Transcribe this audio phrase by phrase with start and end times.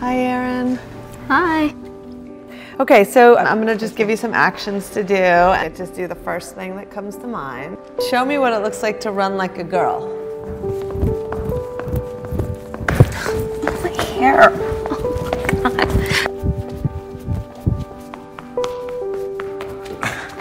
[0.00, 0.78] Hi, Erin.
[1.26, 1.74] Hi.
[2.78, 5.16] Okay, so I'm gonna just give you some actions to do.
[5.16, 7.76] And just do the first thing that comes to mind.
[8.08, 10.06] Show me what it looks like to run like a girl.
[13.82, 14.52] My hair.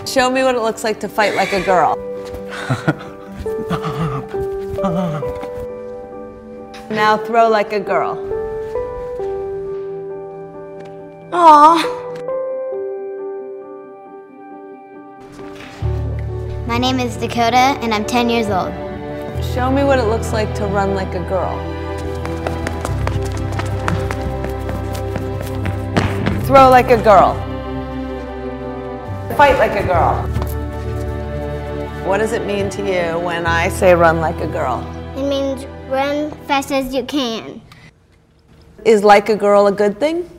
[0.06, 1.96] Show me what it looks like to fight like a girl.
[6.92, 8.27] now throw like a girl.
[11.48, 11.78] My
[16.78, 18.74] name is Dakota, and I'm 10 years old.
[19.56, 21.58] Show me what it looks like to run like a girl.
[26.48, 27.34] Throw like a girl.
[29.38, 30.22] Fight like a girl.
[32.06, 34.82] What does it mean to you when I say run like a girl?
[35.16, 37.62] It means run fast as you can.
[38.84, 40.30] Is like a girl a good thing?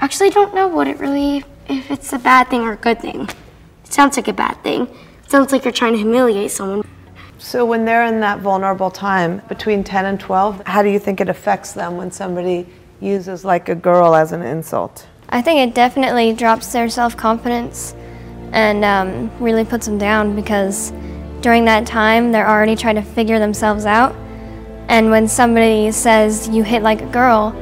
[0.00, 3.00] Actually, I don't know what it really, if it's a bad thing or a good
[3.00, 3.22] thing.
[3.84, 4.82] It sounds like a bad thing.
[4.82, 6.86] It sounds like you're trying to humiliate someone.
[7.38, 11.20] So when they're in that vulnerable time between 10 and 12, how do you think
[11.20, 12.66] it affects them when somebody
[13.00, 15.06] uses like a girl as an insult?
[15.28, 17.94] I think it definitely drops their self confidence
[18.52, 20.92] and um, really puts them down because
[21.40, 24.14] during that time they're already trying to figure themselves out.
[24.88, 27.54] And when somebody says you hit like a girl,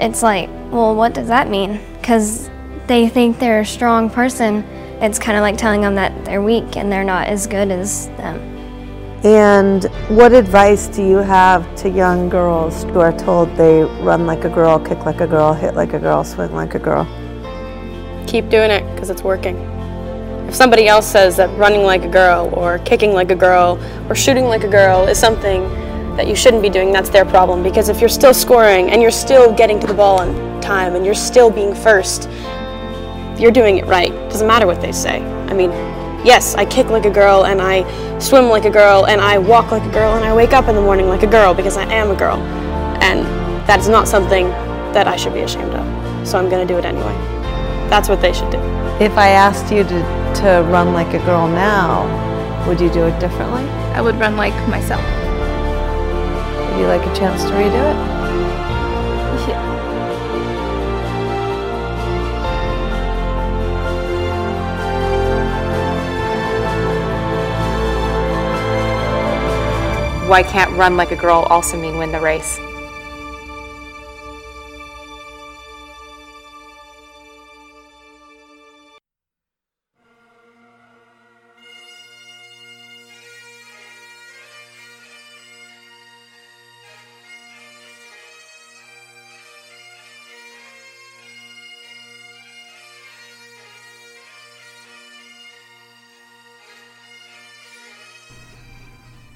[0.00, 1.80] it's like, well, what does that mean?
[1.94, 2.50] Because
[2.86, 4.62] they think they're a strong person.
[5.00, 8.08] It's kind of like telling them that they're weak and they're not as good as
[8.16, 8.38] them.
[9.24, 14.44] And what advice do you have to young girls who are told they run like
[14.44, 17.04] a girl, kick like a girl, hit like a girl, swing like a girl?
[18.26, 19.56] Keep doing it because it's working.
[20.46, 24.14] If somebody else says that running like a girl or kicking like a girl or
[24.14, 25.62] shooting like a girl is something
[26.16, 27.62] that you shouldn't be doing, that's their problem.
[27.62, 31.06] Because if you're still scoring and you're still getting to the ball on time and
[31.06, 32.28] you're still being first,
[33.38, 34.10] you're doing it right.
[34.30, 35.22] Doesn't matter what they say.
[35.48, 35.70] I mean,
[36.26, 37.84] yes, I kick like a girl and I
[38.18, 40.74] swim like a girl and I walk like a girl and I wake up in
[40.74, 42.38] the morning like a girl because I am a girl.
[43.00, 43.24] And
[43.68, 44.48] that is not something
[44.92, 46.28] that I should be ashamed of.
[46.28, 47.14] So I'm going to do it anyway.
[47.88, 48.58] That's what they should do.
[48.98, 50.00] If I asked you to,
[50.40, 52.06] to run like a girl now,
[52.66, 53.62] would you do it differently?
[53.94, 55.04] I would run like myself.
[56.70, 58.15] Would you like a chance to redo it?
[70.27, 72.57] Why can't run like a girl also mean win the race?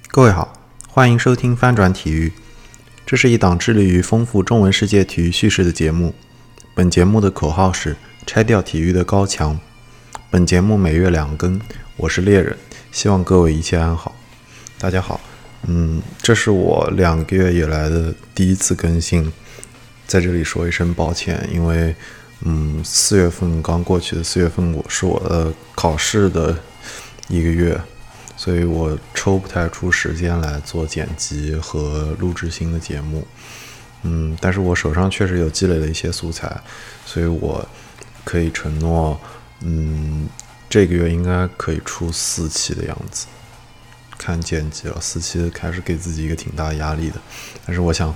[0.08, 0.48] “各位好，
[0.93, 2.33] 欢迎收听翻转体育。
[3.05, 6.13] 这是一档致力于丰富中文世界体育叙事的节目。
[6.75, 7.95] 本节目的口号是
[8.27, 9.57] “拆掉体育的高墙”。
[10.29, 11.61] 本节目每月两更，
[11.95, 12.57] 我是猎人，
[12.91, 14.13] 希望各位一切安好。
[14.77, 15.21] 大家好，
[15.65, 19.31] 嗯，这是我两个月以来的第一次更新，
[20.05, 21.95] 在这里说一声抱歉，因为，
[22.41, 26.59] 嗯，四月份刚过去的四月份，我是我的考试的
[27.29, 27.79] 一个月。
[28.41, 33.23] 所以我抽不太出时间来做剪辑和录制新的节目，
[34.01, 36.59] 嗯，但是我手上确实有积累了一些素材，
[37.05, 37.63] 所以我
[38.23, 39.21] 可以承诺，
[39.59, 40.27] 嗯，
[40.67, 43.27] 这个月应该可以出四期的样子。
[44.17, 47.21] 看剪辑了，四期开始给自己一个挺大压力的，
[47.67, 48.11] 但是我想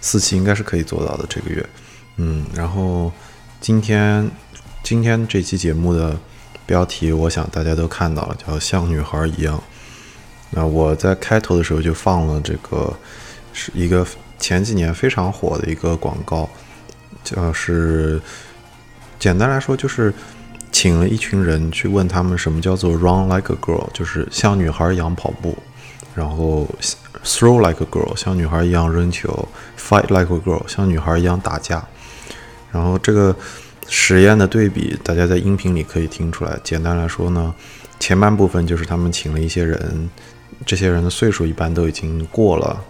[0.00, 1.68] 四期应该是可以做到的这个月，
[2.18, 3.12] 嗯，然后
[3.60, 4.30] 今天
[4.84, 6.16] 今天这期节目的。
[6.66, 9.62] 标题我想大家都看到了，叫像女孩一样。
[10.50, 12.96] 那我在开头的时候就放了这个，
[13.52, 14.06] 是一个
[14.38, 16.48] 前几年非常火的一个广告，
[17.22, 18.20] 就是
[19.18, 20.14] 简单来说就是
[20.70, 25.58] 请了一群人去问他们什么叫做 run like a girl，就是像女孩一样跑步，
[26.14, 26.68] 然后
[27.24, 29.48] throw like a girl，像女孩一样扔球
[29.78, 31.84] ，fight like a girl，像女孩一样打架，
[32.72, 33.36] 然后这个。
[33.88, 36.58] 实验的对比，大家在音频里可以听出来。
[36.64, 37.54] 简单来说呢，
[38.00, 40.10] 前半部分就是他们请了一些人，
[40.64, 42.84] 这些人的岁数一般都已经过了，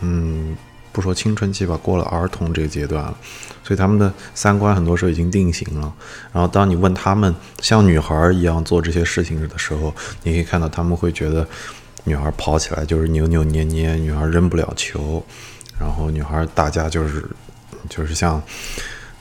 [0.00, 0.56] 嗯，
[0.92, 3.16] 不说青春期吧，过了儿童这个阶段了，
[3.62, 5.92] 所以他们的三观很多时候已经定型了。
[6.32, 11.46] 然后当你问他们像女孩一样做这些事情的时候，你可以看到他们会觉得
[12.04, 15.24] 女孩跑起来就是扭扭捏捏，女孩扔不了球，
[15.78, 17.24] 然后女孩打架就是。
[17.86, 18.42] 就是像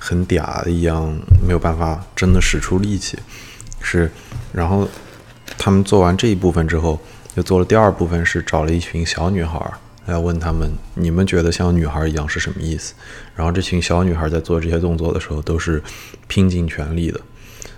[0.05, 1.17] 很嗲一样，
[1.47, 3.17] 没有办法真的使出力气。
[3.79, 4.11] 是，
[4.51, 4.85] 然后
[5.57, 7.00] 他们做完这一部分之后，
[7.35, 9.57] 又做了第二部分，是找了一群小女孩
[10.07, 12.94] 来问他们：你们觉得像女孩一样是什么意思？
[13.33, 15.81] 然后这群小女孩在做这些动作的时候，都是
[16.27, 17.21] 拼尽全力的。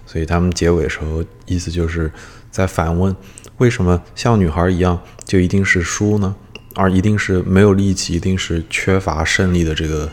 [0.08, 2.12] 所以他们结尾的时候意思就是
[2.50, 3.16] 在反问：
[3.58, 6.36] 为什么像女孩一样就一定是输呢？
[6.74, 10.12] 而一定是没有力气，一定是缺乏胜利的这个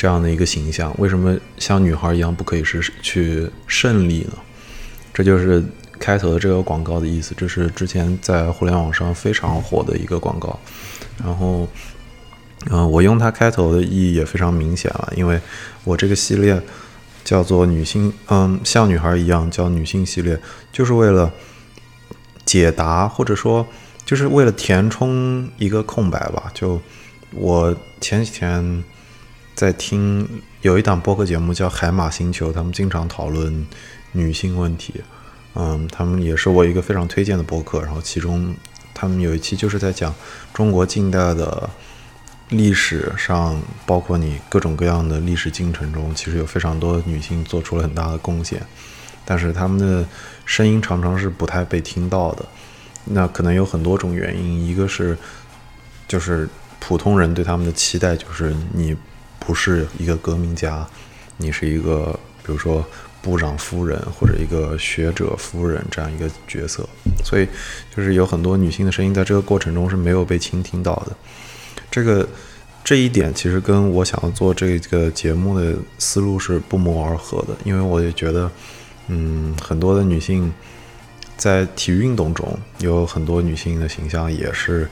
[0.00, 0.94] 这样的一个形象？
[0.98, 4.38] 为什么像女孩一样不可以是去胜利呢？
[5.12, 5.62] 这就是
[5.98, 7.34] 开头的这个广告的意思。
[7.36, 10.58] 这是之前在互联网上非常火的一个广告。
[11.22, 11.68] 然后，
[12.70, 15.38] 嗯，我用它开头的意义也非常明显了，因为
[15.84, 16.58] 我这个系列
[17.22, 20.40] 叫做女性，嗯，像女孩一样叫女性系列，
[20.72, 21.30] 就是为了
[22.46, 23.66] 解答或者说。
[24.06, 26.50] 就是为了填充一个空白吧。
[26.52, 26.80] 就
[27.32, 28.82] 我前几天
[29.60, 30.26] 在听
[30.62, 33.66] 有一档播客节目叫《海马星球》，他们经常讨论
[34.12, 34.94] 女性问题。
[35.54, 37.82] 嗯，他们也是我一个非常推荐的播客。
[37.82, 38.54] 然后其中
[38.94, 40.14] 他们有一期就是在讲
[40.54, 41.68] 中国近代的
[42.48, 48.62] 历史上，包括你各种各样的历史进程中，其实有非常多女性做出了很大的贡献，
[49.26, 50.08] 但是他们的
[50.46, 52.46] 声音常常是不太被听到的。
[53.04, 55.18] 那可能有很多种原因，一个是，
[56.08, 56.48] 就是
[56.78, 58.96] 普通人对他们的期待就是你
[59.40, 60.86] 不是一个革命家，
[61.38, 62.86] 你是一个比如说
[63.20, 66.88] 部长夫人或者一个学者夫人这样一个角色，
[67.24, 67.48] 所以
[67.96, 71.16] 就是有很多女性的声音在这个过程中是没有被倾听到的。
[71.90, 72.28] 这个
[72.84, 78.50] 这一点其实跟我想要做这个节目的思路是不谋而合的，因为我也觉得，
[79.08, 80.52] 嗯，很多的女性。
[81.36, 84.86] 在体育运动中，有很多女性的形象也是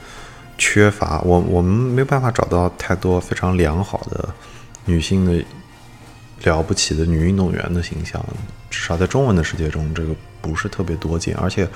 [0.59, 4.29] 缺乏我，我们没有办法找到太多非常良好的
[4.85, 5.43] 女性的
[6.43, 8.23] 了不起的女运动员的形象，
[8.69, 11.67] 至少在中文的世界中，这个不是特别多见，而且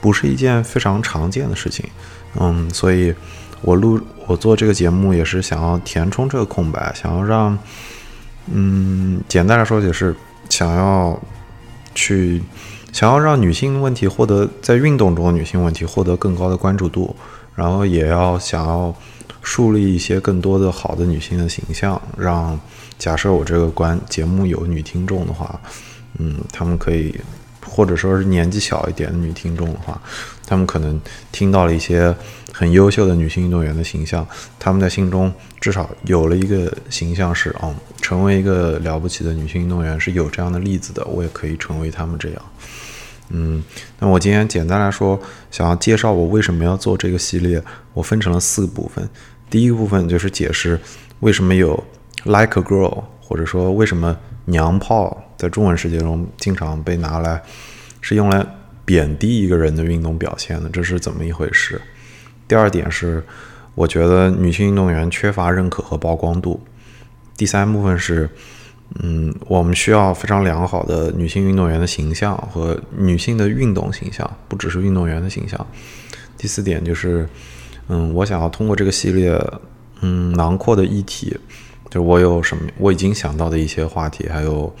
[0.00, 1.88] 不是一件非常常见的事情。
[2.34, 3.14] 嗯，所以
[3.62, 7.58] 我录我做这个节目也是想要填充这个空白，想要让，
[8.52, 10.14] 嗯，简单来说就是
[10.50, 11.18] 想要
[11.94, 12.42] 去。
[12.92, 17.14] 想要让女性问题获得在运动中女性问题获得更高的关注度，
[17.56, 18.94] 然后也要想要
[19.42, 22.58] 树立一些更多的好的女性的形象，让
[22.98, 25.60] 假设我这个关节目有女听众的话，
[26.18, 27.14] 嗯，他们可以
[27.64, 30.00] 或者说是年纪小一点的女听众的话，
[30.46, 31.00] 他们可能
[31.32, 32.14] 听到了一些
[32.52, 34.26] 很优秀的女性运动员的形象，
[34.58, 42.42] 他们在心中至少有了一个形象是，哦，成为一个了不起的女性运动员是有这样的例子的，我也可以成为他们这样。
[43.30, 43.62] 嗯，
[43.98, 45.20] 那我今天简单来说，
[45.50, 47.60] 想要介绍我为什么要做这个系列，
[47.92, 49.08] 我分成了四个部分。
[49.50, 50.78] 第一个部分就是解释
[51.20, 51.82] 为什么有
[52.24, 57.42] like a girl，或者说为什么娘炮在中文世界中经常被拿来
[58.00, 58.46] 是用来
[58.84, 61.80] 贬低一个人的运动表现的，这是怎么一回事？
[62.46, 63.24] 第二点是，
[63.74, 66.60] 我觉得女性运动员缺乏认可和曝光度。
[67.36, 68.30] 第三部分是。
[69.02, 75.66] 嗯，我们需要非常良好的女性运动员的形象和女性的运动形象，不只是运动员的形象。
[76.38, 77.28] 第四点就是，
[77.88, 79.38] 嗯，我想要通过这个系列，
[80.00, 81.36] 嗯，囊括的议题，
[81.90, 84.74] 就是我有什么我已经想到的一些话题，还有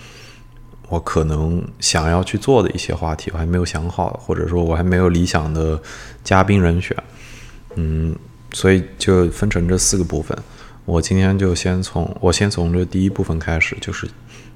[0.88, 5.80] 我可能想要去做的一些话题，我还没有想好，或者说我还没有理想的
[6.24, 6.96] 嘉宾人选。
[7.74, 8.16] 嗯，
[8.52, 10.36] 所以就分成这四个部分。
[10.86, 14.08] 我今天就先从我先从这第一部分开始，就是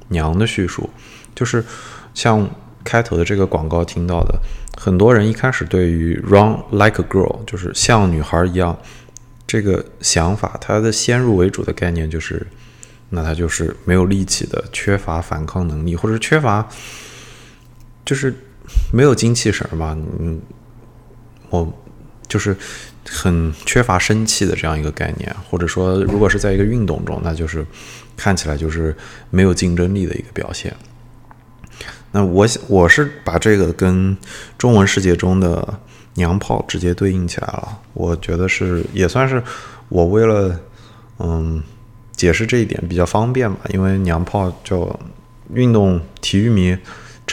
[0.08, 0.88] 娘的叙述，
[1.34, 1.62] 就是
[2.14, 2.49] 像
[2.84, 4.38] 开头的这个广告听到的，
[4.78, 8.78] 很多人一开始对于 run like a girl，就是像女孩一样
[9.44, 12.46] 这个想法，它的先入为主的概念就是，
[13.08, 16.66] 那他就是没有力气的，缺乏反抗能力，或者缺乏
[18.04, 18.32] 就是
[18.92, 20.40] 没有精气神嘛，嗯，
[21.49, 21.72] 我
[22.28, 22.56] 就是。
[23.12, 27.66] 很缺乏生气的这样一个概念，或者说，如果是在一个运动中，那就是
[28.16, 28.96] 看起来就是
[29.30, 30.72] 没有竞争力的一个表现。
[32.12, 34.16] 那我想，我是把这个跟
[34.56, 35.80] 中文世界中的
[36.14, 37.78] 娘炮直接对应起来了。
[37.94, 39.42] 我觉得是也算是
[39.88, 40.60] 我为了
[41.18, 41.60] 嗯
[42.12, 44.98] 解释这一点比较方便吧，因为娘炮就
[45.52, 46.78] 运动体育迷。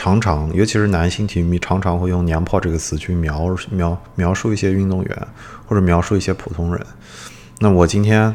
[0.08, 5.28] 常常，尤其是男性体育迷，常常会用“娘炮”这个词去描描描述一些运动员，
[5.66, 6.86] 或者描述一些普通人。
[7.58, 8.34] 那我今天，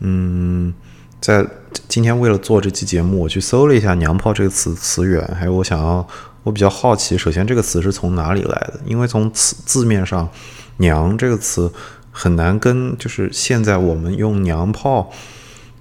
[0.00, 0.74] 嗯，
[1.18, 1.46] 在
[1.88, 6.06] 今天为了做这期节目，我去搜了一下“娘炮”这个词词源，还有我想要，
[6.42, 8.80] 我比较好奇，首先这个词是从哪里来的？
[8.84, 10.28] 因为从词字面上
[10.76, 11.72] ，“娘”这个词
[12.10, 15.10] 很难跟就是现在我们用“娘炮”。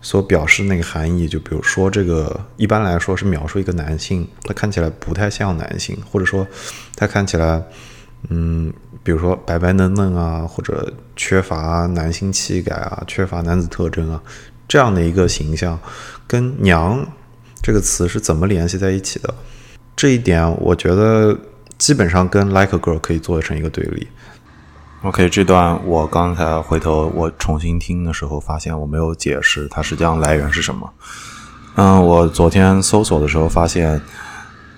[0.08, 1.28] 所表示那个含义。
[1.28, 6.48] 就比如说，这个一般来说是描述一个男性，他看起来不太像男性，或者说
[6.96, 7.62] 他看起来，
[8.30, 8.72] 嗯，
[9.04, 14.24] 比如说白白嫩嫩啊，或者缺乏男性气概啊，缺乏男子特征啊，
[14.66, 15.78] 这样的一个形象，
[16.26, 17.06] 跟“娘”
[17.62, 19.36] 这个词是怎么联系在一起的？
[19.94, 21.38] 这一点，我觉得
[21.78, 24.08] 基本上跟 “like girl” 可以做成一个对立。
[25.04, 30.92] OK，这段我刚才回头我重新听的时候，发现我没有解释它实际上来源是什么。
[31.76, 34.02] 嗯，我昨天搜索的时候发现，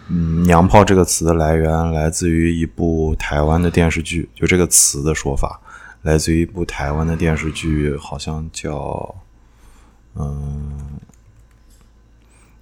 [0.09, 5.57] 嗯，“娘炮”这个词的来源来自于一部台湾的电视剧，就这个词的说法
[6.01, 9.15] 来自于一部台湾的电视剧，好像叫
[10.15, 10.99] 嗯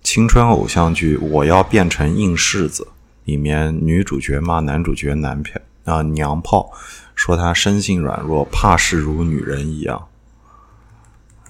[0.04, 2.84] 青春偶像剧《我要变成硬柿子》
[3.26, 6.72] 里面女主角骂男主角男票啊娘炮。
[7.18, 10.08] 说他生性软弱，怕事如女人一样。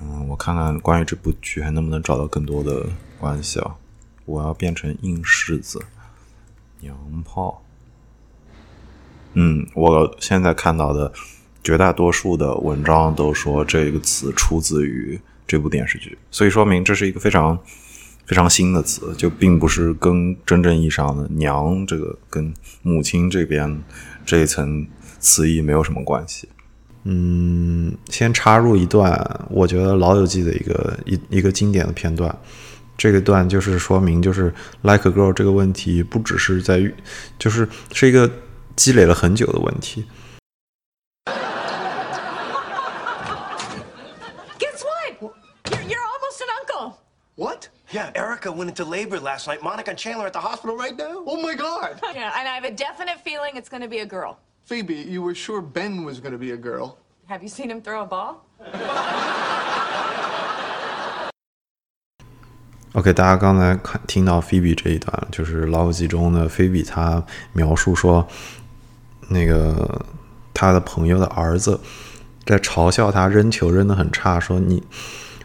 [0.01, 2.85] 嗯，我看看关于这部剧还能不能找到更多的
[3.19, 3.75] 关系啊？
[4.23, 5.83] 我要变成硬柿子，
[6.79, 6.95] 娘
[7.25, 7.61] 炮。
[9.33, 11.11] 嗯，我现在看到的
[11.61, 17.59] 绝大多数的文章都说这个词出自于这部电视剧，所以说明这是一个非常
[18.25, 23.83] 非常新的词，就并不是跟真正意义上的娘这个跟母亲这边
[24.25, 24.87] 这一层。
[25.27, 26.47] 词义没有什么关系。
[27.03, 32.33] 嗯，先插入一段，我觉得《老友记》的一个一一个经典的片段。
[32.97, 36.95] 这个段就是说明，就是 “like a girl” 这个问题，不只是在于，
[37.37, 38.31] 就是是一个
[38.75, 40.05] 积累了很久的问题。
[44.57, 45.33] Guess what?
[45.65, 46.93] You're you're almost an uncle.
[47.35, 47.67] What?
[47.91, 49.61] Yeah, Erica went into labor last night.
[49.61, 51.23] Monica and Chandler at the hospital right now.
[51.25, 52.01] Oh my God!
[52.13, 54.39] Yeah, and I have a definite feeling it's going to be a girl.
[54.67, 56.97] Phoebe, you were sure Ben was going to be a girl.
[57.27, 58.43] Have you seen him throw a ball?
[62.91, 68.27] OK，大家刚才看听到菲比这一段，就是《老友记》中的菲比，她描述说，
[69.29, 70.05] 那个
[70.53, 71.79] 他的朋友的儿子
[72.45, 74.83] 在嘲笑他扔球扔得很差，说你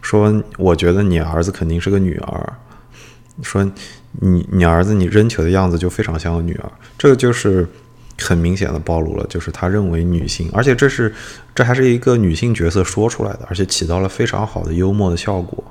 [0.00, 2.54] 说我觉得你儿子肯定是个女儿，
[3.40, 3.64] 说
[4.20, 7.68] 你你儿子你扔球的样子就非常像个女儿，这个就是。
[8.22, 11.12] 很明显的暴露了，就是他认为女性，而且这是
[11.54, 15.62] 这还是一个女性角色说出来的，而且起到了非常好的幽默的效果。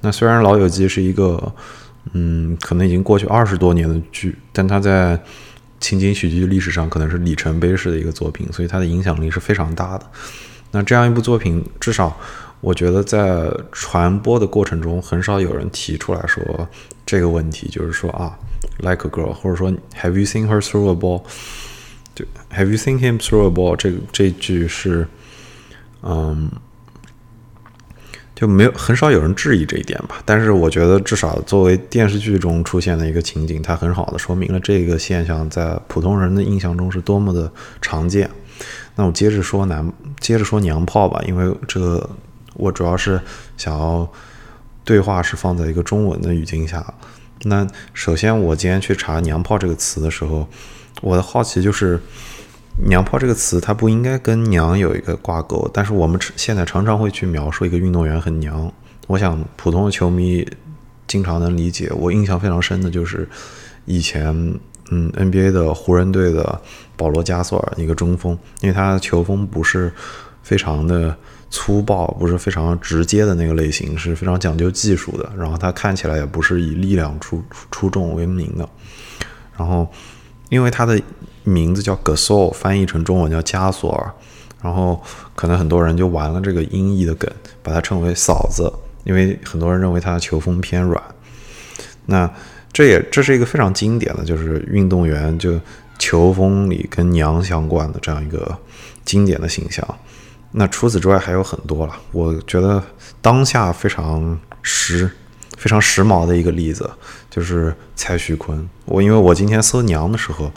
[0.00, 1.52] 那虽然《老友记》是一个，
[2.12, 5.18] 嗯，可能已经过去二十多年的剧，但它在
[5.80, 10.06] 情景喜剧历史上可能是里程碑式的一个作品，所以它的影响力是非常大的。
[10.70, 12.14] 那这样一部作品，至少
[12.60, 16.68] 我觉得在传播的过程中，很少有人提出来说
[17.04, 18.38] 这个问题，就是说啊
[18.78, 21.22] ，like a girl，或者说 Have you seen her through a ball？
[22.16, 23.76] 就 Have you seen him throw a ball？
[23.76, 25.06] 这个这句是，
[26.02, 26.50] 嗯，
[28.34, 30.22] 就没有很少有人质疑这一点吧。
[30.24, 38.30] 但是我觉得，至少作为电视剧中出现的一个情景，它很好的说明了这个现象在普通人的印象中是多么的常见。
[38.94, 42.08] 那我接着说男，接着说娘炮吧，因为这个
[42.54, 43.20] 我主要是
[43.58, 44.10] 想要
[44.86, 46.94] 对话是放在一个中文的语境下。
[47.42, 50.48] 那首先，我今天去查“娘炮”这个词的时候。
[51.02, 52.00] 我的好奇就是
[52.88, 58.72] “娘炮”这个词，它不应该跟“娘”有一个挂钩，但是我们现在常常会去描述一个运动员很娘。
[59.06, 60.46] 我想普通的球迷
[61.06, 61.90] 经常能理解。
[61.94, 63.28] 我印象非常深的就是
[63.84, 64.34] 以前，
[64.90, 66.60] 嗯，NBA 的湖人队的
[66.96, 69.92] 保罗·加索尔，一个中锋，因为他球风不是
[70.42, 71.14] 非常的
[71.50, 75.30] 粗暴，不是非常直接的那个类型，是非常讲究技术的。
[75.36, 78.68] 然后他看起来也不是以力量出出众为名的。
[79.56, 79.86] 然后。
[80.48, 81.00] 因为他的
[81.44, 84.12] 名字叫 Gasol，翻译成中文叫加索尔，
[84.62, 85.02] 然后
[85.34, 87.30] 可能很多人就玩了这个音译的梗，
[87.62, 88.72] 把它称为嫂子，
[89.04, 91.02] 因为很多人认为他的球风偏软。
[92.06, 92.30] 那
[92.72, 95.58] 这也这是一个非常经典的就是运动员就
[95.98, 98.56] 球风里跟娘相关的这样一个
[99.04, 99.86] 经典的形象。
[100.52, 102.82] 那除此之外还有很多了，我觉得
[103.20, 105.10] 当下非常时
[105.56, 106.90] 非常时髦的一个例子。
[107.36, 110.50] 就是蔡徐坤，我因为我今天搜娘的时候，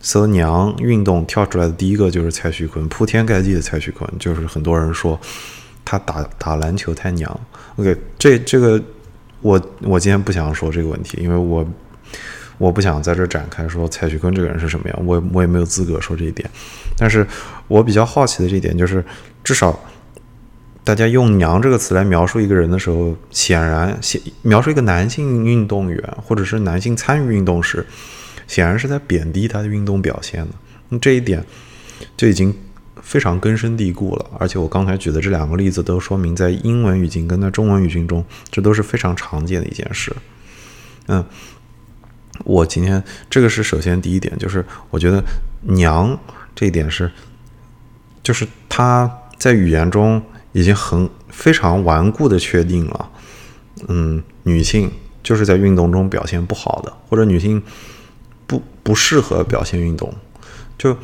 [0.00, 5.16] 搜娘运动跳出来的第一个就是蔡徐坤，铺天盖地的蔡徐坤，就是很多人说
[5.84, 7.40] 他打打篮球太娘。
[7.76, 8.82] OK，这这个
[9.42, 11.64] 我我今天不想说这个问题，因为我
[12.58, 16.50] 我不想在这展开说蔡徐坤这个人是什么样，我我也没有资格说这一点。
[16.96, 17.24] 但是
[17.68, 19.04] 我比较好奇的这一点就是，
[19.44, 19.78] 至少。
[20.88, 27.84] 大家用“娘”这个词来描述一个人的时候，显然显描述一个男性运动员或者是男性参与运动时，
[28.46, 30.98] 显然是在贬低他的运动表现的。
[30.98, 31.44] 这一点
[32.16, 32.56] 就已经
[33.02, 34.30] 非常根深蒂固了。
[34.38, 40.10] 而且我刚才举的这两个例子都说明，在英文语境跟在中文语境中，这都是非常常见的一件事。
[41.08, 41.22] 嗯，
[42.46, 45.22] 我今天这个是首先第一点，就是我觉得
[45.60, 46.18] “娘”
[46.56, 47.12] 这一点是，
[48.22, 53.10] 就是他在语言中已经很非常顽固的确定了，
[53.88, 54.90] 嗯，女性
[55.22, 57.62] 就是在运动中表现不好的，或者女性
[58.46, 60.12] 不不适合表现运动。
[60.76, 60.96] 就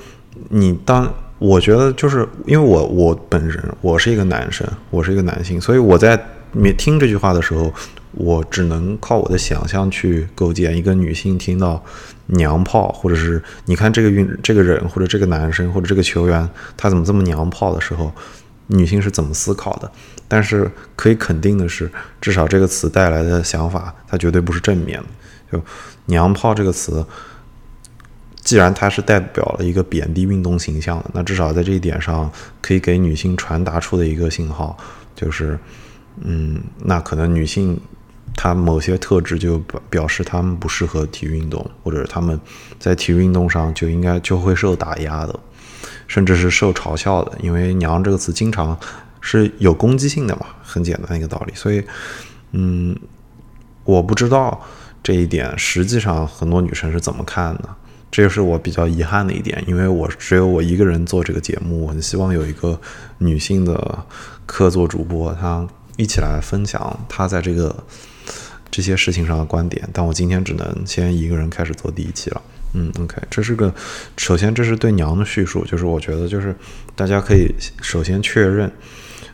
[0.50, 6.20] 你当我觉得就是因为我我本人我是一个男生，我是一个男性，所以我在
[6.78, 7.72] 听这句话的时候。
[8.16, 11.84] 我只能靠我的想象去构建一个女性听到
[12.38, 18.12] “娘炮”或者是你看这个运这个人或者这个男生或者这个球员他怎么这么娘炮的时候，
[18.68, 19.90] 女性是怎么思考的？
[20.26, 21.90] 但是可以肯定的是，
[22.20, 25.06] 至少这个词带来的想法，它绝对不是正面的。
[25.52, 25.64] 就
[26.06, 27.04] “娘炮”这个词，
[28.42, 32.30] 既然它是代表了一个贬低运动形象的，那至少在这一点上
[32.60, 34.76] 可以给女性传达出的一个信号，
[35.14, 35.58] 就是，
[36.22, 37.80] 嗯，那可能女性。
[38.36, 42.40] 她某些特质就表表示她们不适合体育运动，或者她们
[42.80, 45.38] 在体育运动上就应该就会受打压的，
[46.06, 47.32] 甚至是受嘲笑的。
[47.42, 48.78] 因为“娘”这个词经常
[49.20, 51.52] 是有攻击性的嘛，很简单一个道理。
[51.54, 51.82] 所以，
[52.52, 52.96] 嗯，
[53.84, 54.60] 我不知道
[55.02, 57.68] 这一点实际上很多女生是怎么看的，
[58.10, 59.62] 这就是我比较遗憾的一点。
[59.66, 62.80] 因为我只有我一个人做这个节目，我很希望有一个
[63.18, 64.04] 女性的
[64.46, 67.84] 客座主播，她一起来分享她在这个。
[68.70, 72.42] 这些事情上的观点，但我今天只能先一个人开始做第一期了。
[72.74, 73.72] 嗯，OK，这是个，
[74.16, 76.54] 首先这是对娘的叙述，就是我觉得就是
[76.96, 78.70] 大家可以首先确认，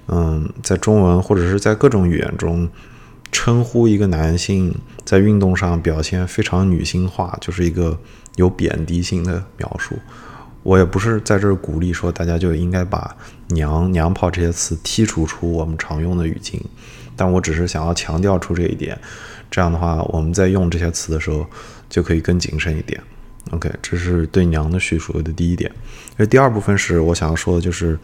[0.08, 2.68] 嗯，在中文或者是在各种语言中，
[3.32, 7.98] 称呼一个男性在运动上表现非常女性化，就是一个
[8.36, 9.96] 有贬低性的描述。
[10.62, 13.16] 我也不是在这儿鼓励说大家就应该把
[13.48, 16.62] 娘娘炮这些词剔除出我们常用的语境。
[17.16, 18.98] 但我只是想要强调出这一点，
[19.50, 21.46] 这样的话，我们在用这些词的时候
[21.88, 22.98] 就可以更谨慎一点。
[23.50, 25.70] OK，这是对娘的叙述的第一点。
[26.16, 27.98] 那第二部分是我想要说的，就是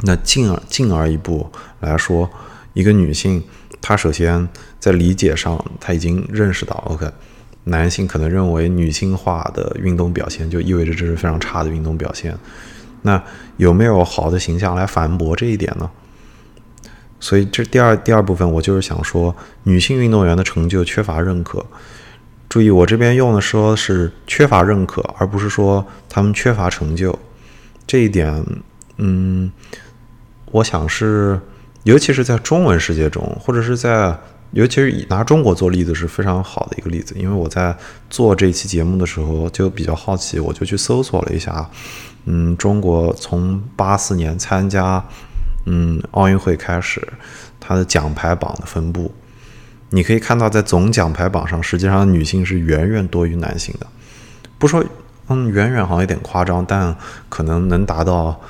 [0.00, 1.48] 那进而进而一步
[1.80, 2.28] 来说，
[2.72, 3.42] 一个女性
[3.80, 4.48] 她首先
[4.80, 7.08] 在理解上，她已经认识到，OK，
[7.64, 12.36] 男性可能认为女性化的运动表现就意味着这是非常差的运动表现。
[13.02, 13.22] 那
[13.58, 15.88] 有没有好的形象来反驳这一点呢？
[17.20, 21.64] 所以这第二第二部分，我就是想说，女性运动员的成就缺乏认可。
[22.48, 27.18] 注意，我这边用的说是缺乏认可，而不是说他们缺乏成就。
[27.86, 28.44] 这一点，
[28.98, 29.50] 嗯，
[30.52, 31.40] 我想是，
[31.82, 34.16] 尤其是在中文世界中，或者是在，
[34.52, 37.14] 尤其是以拿中国做例子是非常好的一个例子。
[37.18, 37.76] 因为我在
[38.08, 41.68] 做这期节目的时候就比较好奇，我就去搜索了一下，
[42.26, 45.04] 嗯，中国从八四年参加。
[45.66, 47.00] 嗯，奥运会开始，
[47.58, 49.10] 它的奖牌榜的分布，
[49.94, 53.86] 你可以看到，在总奖牌榜上，实际上女性是远远多于男性的。
[54.58, 54.84] 不说，
[55.28, 56.96] 嗯，远远好像有点夸张，但
[57.28, 58.40] 可能能达到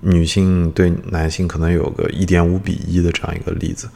[0.00, 3.88] 女性对男性可能有个一点五比一的这样一个例子。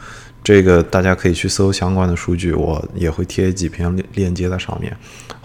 [0.45, 4.97] 这个大家可以去搜相关的数据，我也会贴几篇链链接在上面。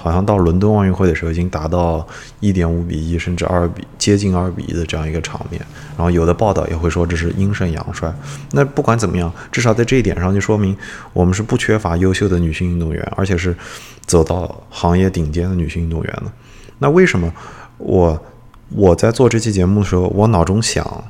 [0.02, 2.08] 好像到伦敦奥运会的时候，已经达到
[2.40, 5.62] 一点五比一，甚至二比接近二比一的这样一个场面。
[5.98, 8.10] 然后有的报道也会说这是阴盛阳衰。
[8.54, 10.76] 那不管怎么样，至少在这一点上就说明
[11.12, 13.54] 我们是不缺乏优秀的女性运动员，而且是
[14.06, 16.32] 走到行业顶尖的女性运动员的。
[16.78, 17.34] 那为什么
[17.78, 18.18] 我
[18.70, 21.04] 我在做这期节目的时候，我脑中想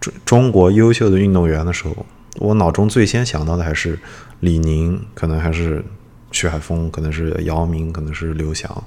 [0.00, 2.06] 中中国优秀的运动员的时候？
[2.38, 3.98] 我脑中最先想到的还是
[4.38, 5.84] 李宁，可能还是
[6.30, 8.84] 徐海峰，可能是姚明，可能是刘翔，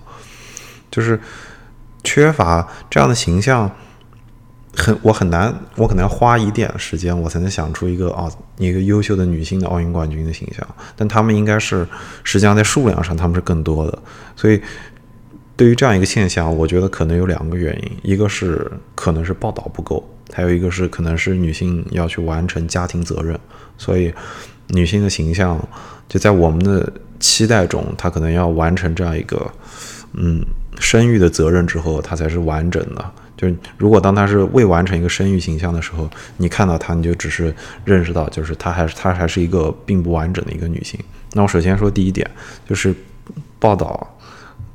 [0.89, 1.19] 就是
[2.03, 3.69] 缺乏这样的形象，
[4.75, 10.67] 很我很难，我可能要花一点时间，我才能想出一个啊一个优秀的女性的奥运冠军的形象。
[10.95, 11.87] 但他们应该是
[12.23, 13.99] 实际上在数量上他们是更多的，
[14.35, 14.61] 所以
[15.55, 20.07] 对于这样一个现象，我觉得可能有两个原因，一个是可能是报道不够。
[20.33, 23.39] 还有一个是，可能是女性要去完成家庭责任，
[23.77, 24.11] 所以
[24.69, 25.59] 女性的形象
[26.09, 29.51] 就在我们的期待中，她可能要完成这样一个
[30.13, 30.43] 嗯
[30.79, 33.11] 生育的责任之后，她才是完整的。
[33.37, 37.53] 就如果当她是未完成一个生育形象的时候，你看到她，你就只是
[37.85, 40.99] 认识到，就是她还是她还是一个并不完整的一个女性。
[41.33, 42.29] 那我首先说第一点，
[42.67, 42.95] 就是
[43.59, 44.17] 报道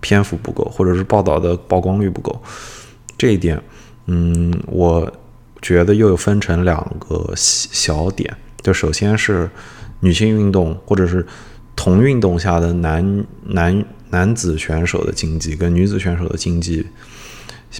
[0.01, 2.41] 篇幅不够，或者是报道的曝光率不够。
[3.17, 3.61] 这一点，
[4.07, 5.11] 嗯，我。
[5.61, 9.49] 觉得又分成两个小点，就首先是
[10.01, 11.27] 女性运动或者是
[11.75, 16.87] 同运动下的男男男子选手的竞技跟女子选手的竞技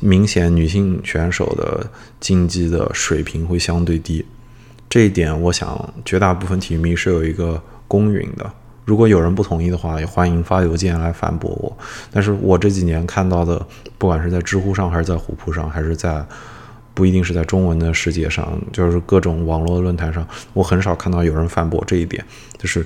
[0.03, 1.89] 明显女性选手的
[2.21, 4.25] 竞技的水平会相对低。
[4.89, 8.51] 这一点，我想绝大部分体育迷是有一个公允的。
[8.85, 11.77] 如果有人不同意的话，也欢迎发邮件来反驳我。
[12.11, 13.67] 但是我这几年看到的，
[13.99, 16.25] 不管是在知乎上，还是在虎扑上，还是在
[16.99, 22.25] 不一定是在中文的世界上，就是各种网络论坛上，我很少看到有人反驳这一点。
[22.59, 22.85] 就是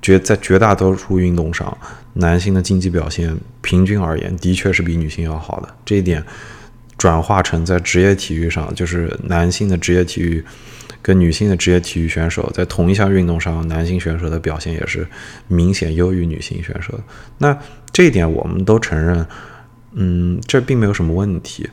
[0.00, 1.76] 绝在绝大多数运动上，
[2.12, 5.68] 男性的竞技表现平均而言，的确是比女性要好的。
[5.84, 6.24] 这一点
[6.96, 10.44] 转化成在职业体育上，就是男性的职业体育。
[11.04, 15.04] 跟女性的职业体育选手在同一项运动上，男性选手的表现也是
[15.48, 16.94] 明显优于女性选手。
[17.38, 17.58] 那
[17.90, 19.26] 这一点我们都承认，
[19.94, 21.68] 嗯，这并没有什么问题。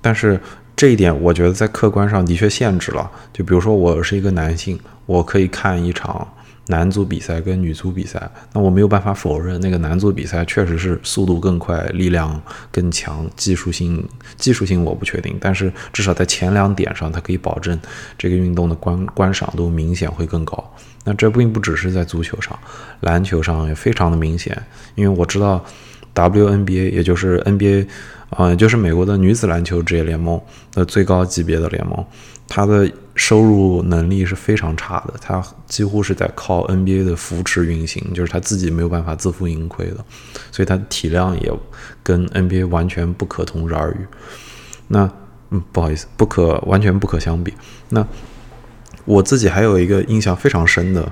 [0.00, 0.40] 但是
[0.76, 3.10] 这一点，我觉得在客观上的确限制了。
[3.32, 6.28] 就比如说，我是一个男性，我可以看一场。
[6.68, 14.04] 男足比赛跟女足比赛，那我没有办法否认，那个男足比赛确实是速度更快，力量更强，技术性
[14.36, 17.78] 技术性我不确定，但是至少在前两点上，它可以保证
[18.18, 20.74] 这个运动的观观赏度明显会更高。
[21.04, 22.58] 那这并不只是在足球上，
[23.02, 24.60] 篮球上也非常的明显，
[24.96, 25.64] 因为我知道
[26.16, 27.86] WNBA 也就是 NBA
[28.30, 30.40] 啊，就是美国的女子篮球职业联盟
[30.72, 32.04] 的最高级别的联盟，
[32.48, 32.90] 它的。
[33.18, 40.04] 收入能力是非常差的，她几乎是在靠 NBA 的扶持运行，就是她自己没有办法自负盈亏的，
[40.52, 41.50] 所以他体量也
[42.02, 44.06] 跟 NBA 完全不可同日而语。
[44.88, 45.10] 那
[45.48, 47.54] 嗯，不好意思，不可完全不可相比。
[47.88, 48.06] 那
[49.06, 51.10] 我自己还有一个印象非常深的，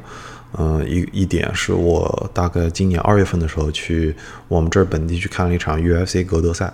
[0.59, 4.15] 嗯，一一点是我大概今年二月份的时候去
[4.47, 6.71] 我们这儿本地去看了一场 UFC 格斗赛。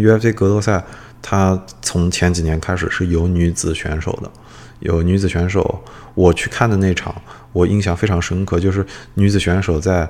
[0.00, 0.84] UFC 格斗赛，
[1.22, 4.30] 它从前几年开始是有女子选手的。
[4.80, 5.82] 有女子选手，
[6.14, 7.14] 我去看的那场，
[7.52, 8.60] 我印象非常深刻。
[8.60, 10.06] 就是女子选手在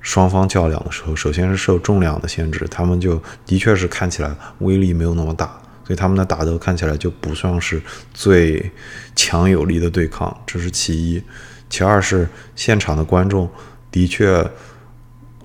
[0.00, 7.80] 双方较量的时候，首先是受重量的限制，她们就的确是看起来威力没有那么大，所以她们的打斗看起来就不算是
[8.14, 8.72] 最
[9.14, 11.22] 强有力的对抗，这是其一。
[11.68, 13.48] 其二是现场的观众
[13.92, 14.44] 的确，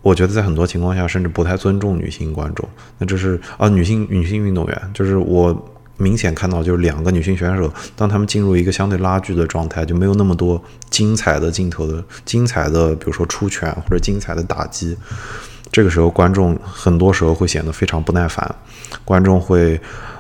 [0.02, 2.68] 我觉得在很多情况下甚至不太尊重女性观众。
[2.98, 5.68] 那这是啊，女性女性运动员，就是我。
[5.98, 10.60] 明显看到，就是两个女性选手，当她们进入一个相对拉锯的状态，就没有那么多
[10.90, 14.98] 精彩的镜头的精彩的，比如说出拳或者精彩的打击。
[15.72, 18.56] 这个时候，观众很多时候会显得非常不耐烦。
[19.06, 19.80] 观众会，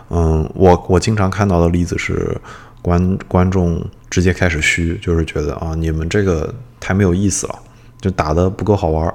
[0.09, 2.39] 嗯，我我经常看到的例子是，
[2.83, 7.55] 观观众直接开始虚，就是觉得啊，你们这个太没有意思了，
[7.99, 9.11] 就打得不够好玩。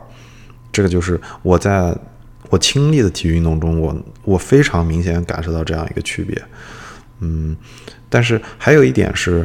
[0.76, 1.96] 这个就是我在。
[2.48, 6.40] 我亲历的体育运动中，我我非常明显感受到这样一个区别，
[7.18, 7.56] 嗯，
[8.08, 9.44] 但是还有一点是，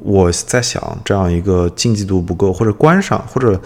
[0.00, 3.62] 我在想这样一个竞技度不够，或者观赏，或者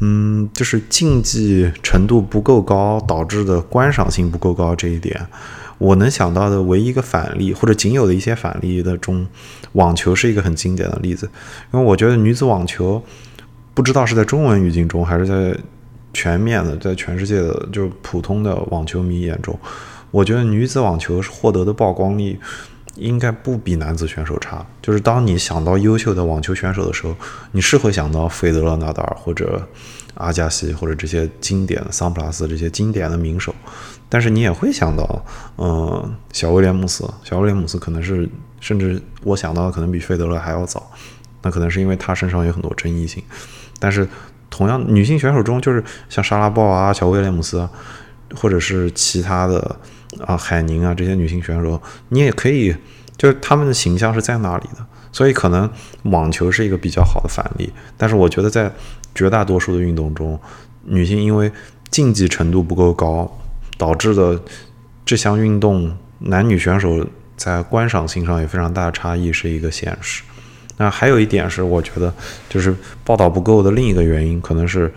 [0.00, 5.26] 嗯，就是竞技程度不够高导致的观赏性不够高这一点，
[5.78, 9.26] 我能想到的唯一一个反例，或者仅有的一些反例的中，
[9.72, 11.26] 网球是一个很经典的例子，
[11.72, 13.02] 因为我觉得女子网球，
[13.72, 15.58] 不知道是在中文语境中还是在。
[16.12, 19.58] 全面的，在全世界的，就是普通的网球迷眼中，
[20.10, 22.38] 我觉得女子网球获得的曝光率
[22.96, 24.64] 应该不比男子选手差。
[24.82, 27.16] 就是当你想到优秀的网球选手的时候，
[27.52, 29.66] 你是会想到费德勒、纳达尔或者
[30.14, 33.54] 阿加西或者这些经典的桑普拉斯这些经典的名手，
[34.10, 35.24] 但是你也会想到，
[35.56, 37.08] 嗯，小威廉姆斯。
[37.24, 38.28] 小威廉姆斯可能是，
[38.60, 40.90] 甚至我想到的可能比费德勒还要早。
[41.40, 43.22] 那可能是因为他身上有很多争议性，
[43.80, 44.06] 但是。
[44.52, 47.66] 同样，女性选手中就是像莎拉鲍啊、小威廉姆斯，
[48.36, 49.76] 或者是其他的
[50.24, 52.76] 啊海宁啊这些女性选手，你也可以，
[53.16, 54.86] 就是他们的形象是在那里的。
[55.10, 55.68] 所以可能
[56.04, 58.72] 网球是一个比较好的反例，但是我觉得在
[59.14, 60.38] 绝大多数的运动中，
[60.84, 61.50] 女性因为
[61.90, 63.30] 竞技程度不够高，
[63.76, 64.40] 导致的
[65.04, 70.22] 这项运动男女选手在观赏性上有非常大的差异，是一个现实。
[70.82, 72.12] 那还有一点是，我觉得
[72.48, 74.92] 就是报道不够的另一个原因，可能是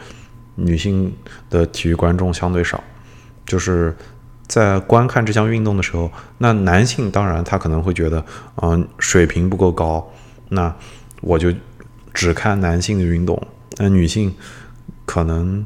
[0.56, 1.14] 女性
[1.48, 2.84] 的体育观众相对少。
[3.46, 3.96] 就是
[4.48, 8.26] 在观看这项运动的时候，那男性当然他可能会觉得，
[8.64, 10.12] 嗯，水平不够高，
[10.50, 10.76] 那
[11.22, 11.54] 我就
[12.12, 13.40] 只看男性的运动。
[13.78, 14.34] 那女性
[15.06, 15.64] 可能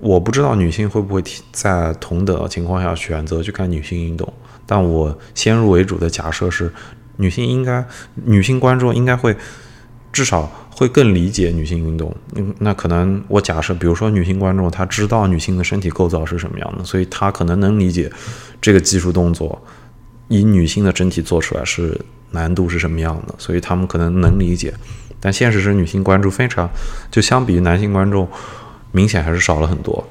[0.00, 4.32] 我不知道女性会不会在同等情况下选择去看女性运动，
[4.66, 6.72] 但我先入为主的假设是。
[7.22, 7.84] 女性应该，
[8.24, 9.36] 女性观众应该会
[10.12, 12.12] 至少会更理解女性运动。
[12.34, 18.10] 嗯，那可能我假设，比如说女性观众，她知道女性的身体构造是什么样的，所以她可能能理解
[18.60, 19.62] 这个技术动作
[20.26, 21.98] 以女性的整体做出来是
[22.32, 24.74] 难度是什么样的，所以他们可能能理解。
[25.20, 26.68] 但现实是，女性关注非常，
[27.10, 28.28] 就相比于男性观众，
[28.90, 30.04] 明显还是少了很多。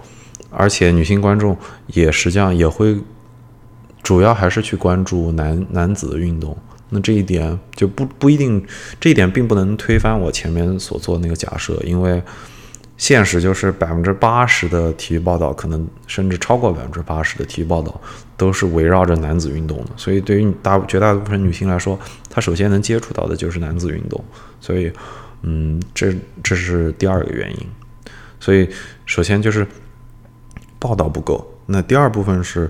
[0.50, 2.98] 而且女性观众也实际上也会。
[4.04, 6.58] 主要还是去关注男男子的运动。
[6.94, 8.64] 那这一点就不不一定，
[9.00, 12.22] 这一点并不能推翻我前面所做的那个假设，因为
[12.98, 18.00] 现实就是百分之八十的体育报道，可能甚至超过百分之八十的体育报道
[18.36, 19.92] 都是围绕着男子运动的。
[19.96, 21.98] 所以对于大绝大部分女性来说，
[22.30, 24.22] 她首先能接触到的就是男子运动。
[24.60, 24.92] 所以，
[25.44, 27.68] 嗯，这这是第二个原因。
[28.40, 28.70] 所以，
[29.06, 29.66] 首先就是
[30.78, 31.58] 报道不够。
[31.66, 32.70] 那第二部分是。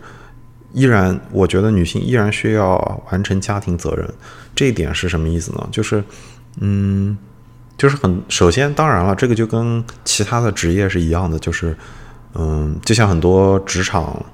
[0.73, 2.77] 依然，我觉得女性依然需要
[3.11, 4.09] 完成家庭责任，
[4.55, 5.67] 这一点是什么意思呢？
[5.71, 6.03] 就是，
[6.59, 7.17] 嗯，
[7.77, 11.75] 就是很首先，当然了，这个就跟其他的职业是一样的，就是，
[12.35, 14.25] 嗯，就像很多职场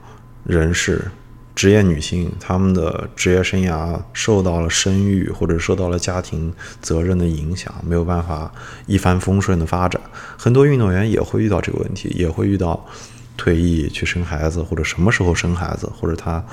[0.43, 1.09] 人士、
[1.55, 8.51] 职业女性，她们的职业生涯受到了生育或者受到了家庭责任的影响，没有办法
[8.85, 9.99] 一帆风顺的发展。
[10.37, 12.85] 很多运动员也会遇到这个问题，也会遇到。
[13.37, 16.43] 退役去生孩子，或者什么时候生孩子，或者他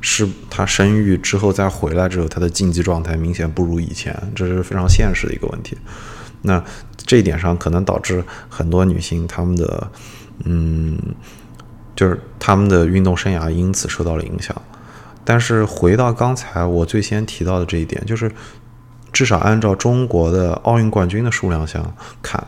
[0.00, 5.76] 是他生育之后再回来之后，他的竞技状态明显不如以前，这是非常现实的一个问题。
[6.42, 6.64] 那
[6.96, 9.90] 这一点上可能导致很多女性她们的，
[10.44, 10.98] 嗯，
[11.94, 14.56] 就是她们的运动生涯因此受到了影响。
[15.22, 18.32] 但是回到刚才我最先提到的这一点，就是
[19.12, 22.42] 至少按照中国的奥运冠军的数量上看。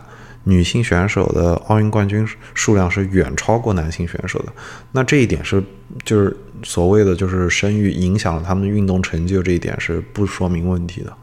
[0.45, 4.51] 女性选手的奥运冠军数量是远超过男性选手的，
[4.91, 5.63] 那这一点是
[6.03, 11.13] 就是所谓的就是生育影响了他们的运动成就，这一点是不说明问题的。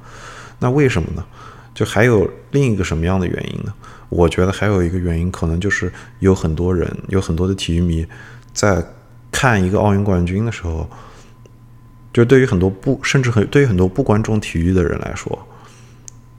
[0.58, 1.24] 那为什么呢？
[1.72, 3.72] 就还有另一个什么样的原因呢？
[4.08, 8.06] 我觉得还有一个原因，可能就是有很多人有很多的体育迷
[8.52, 8.84] 在
[9.30, 10.88] 看一个奥运冠军的时候，
[12.12, 15.38] 就对于很多不甚至很对于很多不关注体育的人来说。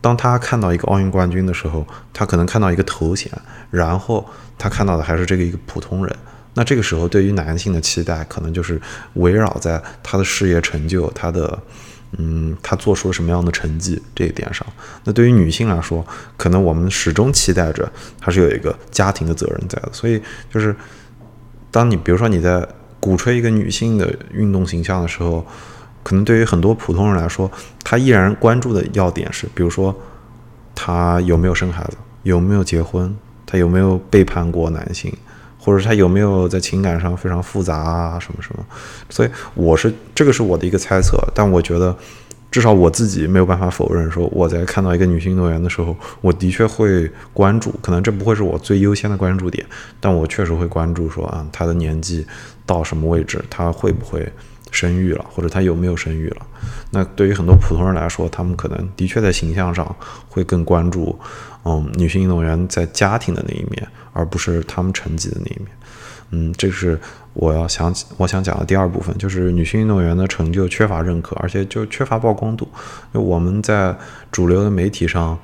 [0.01, 3.31] 当他看到一个奥运冠军的时候，他可能看到一个头衔，
[3.69, 6.15] 然后他看到的还是这个一个普通人。
[6.55, 8.81] 那这个时候，对于男性的期待，可能就是
[9.13, 11.57] 围绕在他的事业成就、他的，
[12.17, 14.65] 嗯，他做出了什么样的成绩这一点上。
[15.03, 19.89] 那对于女性来说，可能我们始终期待着他是有一个家庭的责任在的。
[19.93, 20.19] 所以，
[20.51, 20.75] 就是
[21.69, 22.67] 当你比如说你在
[22.99, 25.45] 鼓吹一个女性的运动形象的时候。
[26.03, 27.49] 可能对于很多普通人来说，
[27.83, 29.95] 他依然关注的要点是，比如说
[30.73, 35.13] 他有没有生孩子，有没有结婚，他有没有背叛过男性，
[35.59, 38.65] 或者他有没有在情感上非常复杂啊什么什么。
[39.09, 41.95] 所以我是这个是我的一个猜测，但我觉得
[42.49, 49.65] 至少我自己没有办法否认说我在看到一个女性运动员的时候，我的确会关注，可能这不会是我最优先的关注点，
[49.99, 52.25] 但我确实会关注说啊，她的年纪
[52.65, 54.27] 到什么位置，她会不会。
[54.71, 56.37] 生育了，或者他有没有生育了？
[56.89, 59.95] 那对于很多普通人来说，他们可能的确在形象上
[60.27, 61.19] 会更关注，
[61.65, 65.67] 嗯，女性运动员在家庭的那一面，而不是他们成绩的那一面。
[66.31, 66.97] 嗯，这是
[67.33, 72.65] 我要想我想讲的第二部分，就是女性运动员的成就缺乏认可，而且就缺乏曝光度。
[73.13, 73.93] 就我们在
[74.31, 75.37] 主流的媒体上，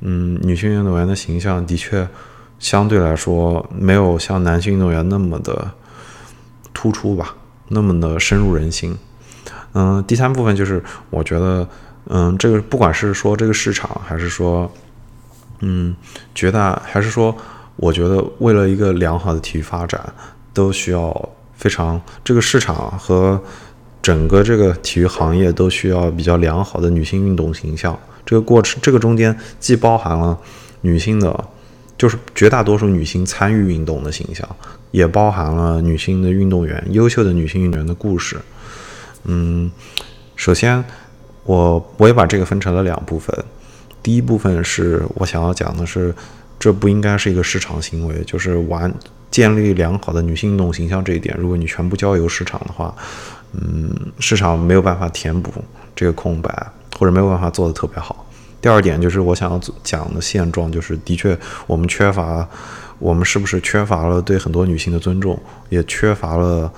[0.00, 2.08] 嗯，女性运动员的形象的确
[2.58, 5.70] 相对来说没有像男性运动员那么的
[6.72, 7.36] 突出吧。
[7.72, 8.96] 那么的深入人心，
[9.72, 11.66] 嗯，第三部分就是我觉得，
[12.08, 14.70] 嗯，这个不管是说这个市场，还是说，
[15.60, 15.96] 嗯，
[16.34, 17.34] 绝大还是说，
[17.76, 20.12] 我觉得为了一个良好的体育发展，
[20.52, 23.40] 都需要非常这个市场和
[24.02, 27.98] 整个这个体育行业都需要比较良好的女性运动形象。
[28.26, 30.38] 这个过程，这个中间既包含了
[30.82, 31.44] 女性的，
[31.96, 34.48] 就是绝大多数女性参与运动的形象。
[34.90, 38.36] 也包含了女性的运动员，优秀的女性运动员的故事。
[39.24, 39.70] 嗯，
[40.36, 40.84] 首先，
[41.44, 43.34] 我我也把这个分成了两部分。
[44.02, 46.14] 第一部分是我想要讲的是，
[46.58, 48.92] 这不应该是一个市场行为，就是完
[49.30, 51.34] 建立良好的女性运动形象这一点。
[51.38, 52.94] 如果你全部交由市场的话，
[53.52, 55.50] 嗯，市场没有办法填补
[55.96, 58.21] 这个空白，或者没有办法做得特别好。
[58.62, 62.48] 第二点就是我想要讲的现状，就是的确我们缺乏。
[62.98, 65.36] 我们是不是缺乏了对很多女性的尊重，
[65.70, 66.72] 也缺乏了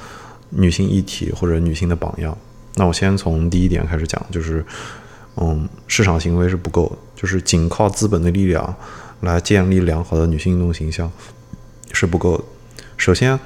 [0.48, 2.34] 女性议题或者女性的榜样？
[2.76, 4.64] 那我先从第一点开始讲，就是，
[5.36, 8.74] 嗯，市场行为是不够的，就是仅靠资本的力量
[9.20, 11.12] 来建立良好的女性运动形象
[11.92, 12.44] 是不够的。
[12.96, 13.38] 首先，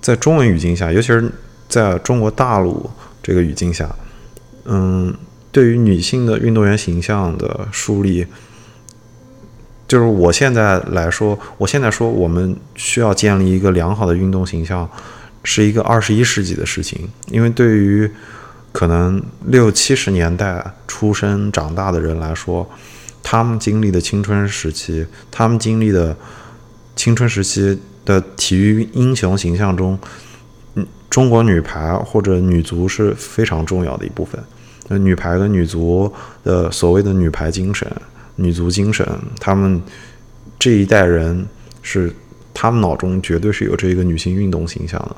[0.00, 1.30] 在中文语境下，尤其是
[1.68, 2.88] 在中国大陆
[3.22, 3.94] 这个语境下，
[4.64, 5.14] 嗯，
[5.52, 8.26] 对于女性的运动员形象的树立。
[9.86, 14.88] 就是我现在来说，我现在说我们需要建立一个良好的运动形象，
[15.44, 17.10] 是一个二十一世纪的事情。
[17.28, 18.10] 因为对于
[18.72, 22.66] 可能六七十年代出生长大的人来说，
[23.22, 26.16] 他们经历的青春时期，他们经历的
[26.96, 29.98] 青春时期的体育英雄形象中，
[31.10, 34.42] 中国女排或者女足是非常重要的一部分。
[34.98, 36.12] 女排跟女足
[36.44, 37.90] 的所谓的女排精神、
[38.36, 39.06] 女足精神，
[39.38, 39.80] 他们
[40.58, 41.46] 这一代人
[41.82, 42.12] 是
[42.54, 45.16] 他们脑中绝对是有这个女性运动形象的，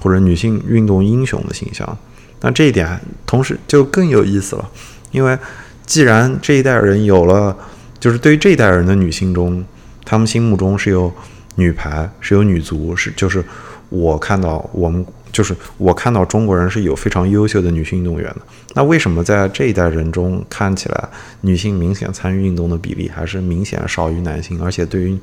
[0.00, 1.98] 或者女性运动英雄的形象。
[2.40, 4.70] 那这一点同时就更有意思了，
[5.10, 5.38] 因为
[5.84, 7.56] 既然这一代人有了，
[7.98, 9.64] 就是对于这一代人的女性中，
[10.04, 11.12] 他们心目中是有
[11.56, 13.44] 女排，是有女足，是就是
[13.90, 18.40] 我看到我们就是我看到中国人是有非常优秀的女性运动员的。
[18.74, 21.08] 那为什么在这一代人中看起来
[21.40, 25.18] 女性明显参与运动的比例还是明显少于男性，而且对于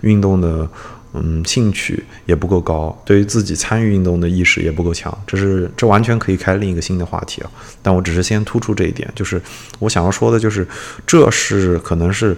[0.00, 0.68] 运动的
[1.12, 5.16] 嗯兴趣也不够高，对于自己参与运动的意识也不够强？
[5.26, 7.50] 这是这完全可以开另一个新的话题啊！
[7.80, 9.40] 但我只是先突出这一点，就是
[9.78, 10.66] 我想要说的就是
[11.06, 12.36] 这是可能是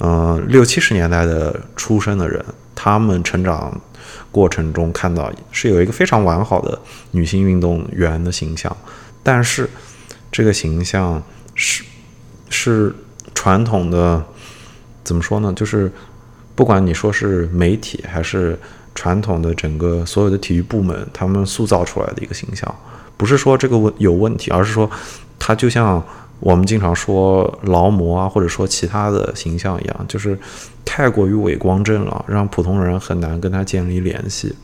[0.00, 2.44] 嗯六七十年代的出生的人，
[2.82, 3.78] 他们成长。
[4.32, 8.74] 过程中看到是有一个非常完好的女性运动员的形象，
[9.22, 9.68] 但是
[10.32, 11.22] 这个形象
[11.54, 11.84] 是
[12.48, 12.94] 是
[13.34, 14.24] 传统的
[15.04, 15.52] 怎么说呢？
[15.52, 15.92] 就是
[16.54, 18.58] 不管你说是媒体还是
[18.94, 22.74] 传统的整个所有的体育部门，他们塑造出来的一个形象，
[23.16, 24.90] 不是说这个问有问题，而是说
[25.38, 26.02] 它就像。
[26.40, 30.38] 我们经常说劳模啊，或者说其他的形象一样，就是
[30.86, 34.54] 太过于伟光正了，让普通人很难跟他建立联系。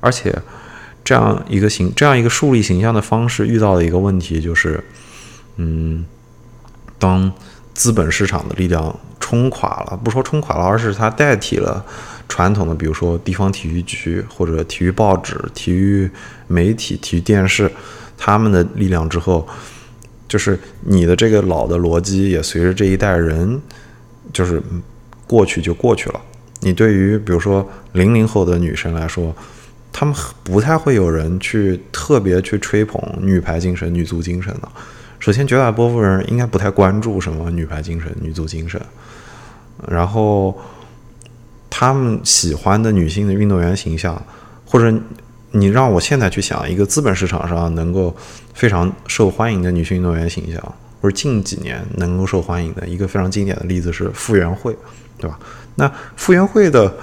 [0.00, 0.34] 而且，
[1.04, 4.82] 这样一个形，这样一个树立形象的方式，遇到的一个问题就是，
[5.56, 6.06] 嗯，
[6.98, 7.30] 当
[7.74, 11.84] 资本市场的力量冲垮了，不说冲垮了，而是它代替了
[12.30, 16.10] 传统的，比如说地方体育局或者体育报纸、体育
[16.46, 17.70] 媒体、体育电视
[18.16, 19.46] 他们的力量之后。
[20.28, 23.60] 就是你的这个老的逻辑也随着这一代人，
[24.32, 24.62] 就是
[25.26, 26.20] 过去就过去了。
[26.60, 29.34] 你对于比如说零零后的女生来说，
[29.92, 34.68] 她们不太会有人去特别去吹捧女排精神、女足精神的。
[35.20, 38.80] 首先，绝大多数人应该不太关注什么女排精神、女足精神。
[39.88, 40.58] 然后，
[41.68, 44.20] 他们喜欢的女性的运动员形象，
[44.64, 44.96] 或者。
[45.56, 48.12] 你让我现在去想一个资本市场上能够
[48.54, 54.74] 非常受欢迎的女性运动员形象，或者近几年能够受欢迎的一个非常经典的例子是傅园慧，
[55.18, 55.38] 对吧？
[55.74, 56.94] 那傅园慧的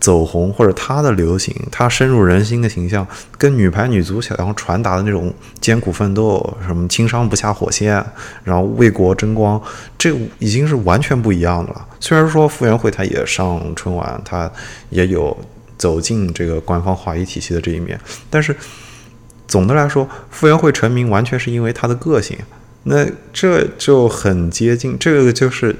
[0.00, 3.06] 走红或者她的流行，她深入人心的形象，
[3.36, 8.04] 跟女排、女足想要传达的那种艰苦奋斗、什么轻伤不下火线，
[8.44, 9.60] 然后为国争光，
[9.98, 11.86] 这已经是完全不一样的了。
[11.98, 14.50] 虽然说傅园慧她也上春晚，她
[14.90, 15.36] 也有。
[15.80, 18.54] 走进这个官方话语体系的这一面，但是
[19.50, 22.38] 总的来说，傅园慧成名完全是因为她的个性，
[22.84, 25.74] 那这就很接近，这个就是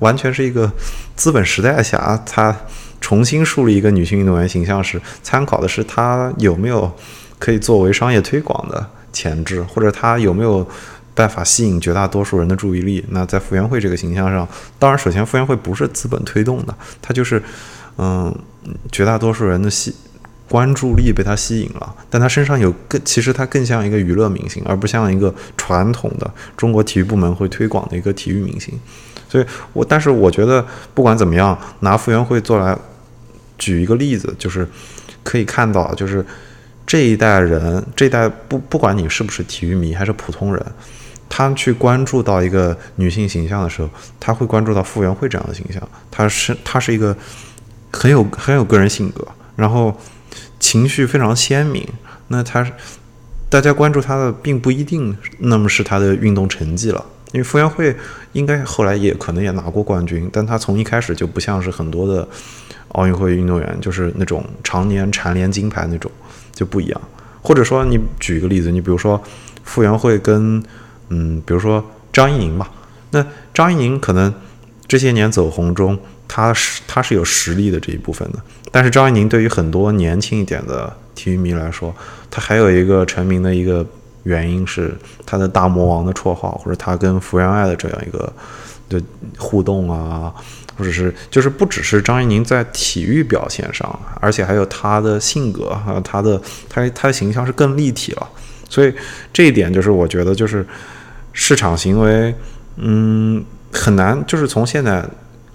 [0.00, 0.70] 完全是一个
[1.16, 2.54] 资本时代下，他
[3.00, 6.92] 重新树立一个女性运动员形象时，参考的是她有没有
[7.38, 10.64] 可以作为商业推广的潜质，或者她有没有
[11.14, 13.04] 办法吸引绝大多数人的注意力。
[13.08, 14.46] 那在傅园慧这个形象上，
[14.78, 17.42] 当然，首先傅园慧不是资本推动的，她就是。
[17.96, 18.36] 嗯，
[18.90, 19.94] 绝大多数人的吸
[20.54, 28.72] 关注力被他吸引了，但他身上有更，其实他更像一个娱乐明星，而不像一个传统的中国体育部门会推广的一个体育明星。
[29.28, 30.64] 所以，我但是我觉得
[30.94, 32.78] 不管怎么样，拿傅园慧做来
[33.58, 34.64] 举一个例子，就是
[35.24, 36.24] 可以看到，就是
[36.86, 40.64] 这一代人，这一代不不管你是不是体育迷还是普通人，
[41.28, 43.90] 他去关注到一个女性形象的时候，
[44.20, 47.16] 他会关注到傅园慧这样的形象，她是她是一个。
[47.96, 49.96] 很有很有个人性格，然后
[50.64, 51.86] 情绪非常鲜明。
[52.28, 52.66] 那他，
[53.50, 57.94] 大家关注他的并不一定那么是他的运动成绩了，因为傅园慧
[58.32, 62.26] 应该后来也可能也拿过冠军，但他从一开始就不像是很多的
[62.92, 66.10] 奥运会运动员，就是那种常年蝉联金牌那种
[66.54, 66.98] 就不一样。
[67.42, 69.22] 或者说，你举一个例子，你比如说
[69.64, 70.64] 傅园慧跟
[71.10, 72.70] 嗯，比如说张怡宁吧，
[73.10, 73.22] 那
[73.52, 74.32] 张怡宁可能
[74.88, 75.98] 这些年走红中。
[76.26, 78.38] 他是他是有实力的这一部分的，
[78.74, 81.94] 但是张怡宁对于很多年轻一点的体育迷来说，
[82.28, 83.86] 他还有一个成名的一个
[84.24, 84.92] 原因是
[85.24, 88.32] 他的大魔王的绰号，或者他跟福原爱的这样一个
[88.88, 89.00] 的
[89.38, 90.34] 互动啊，
[90.76, 98.28] 或者是就是不只是张怡宁在体育表现上，而且还有他的性格还有他的他他的形象是更立体了，
[98.68, 98.92] 所以
[99.32, 100.66] 这一点就是我觉得就是
[101.32, 102.34] 市场行为，
[102.78, 105.08] 嗯，很难就是从现在。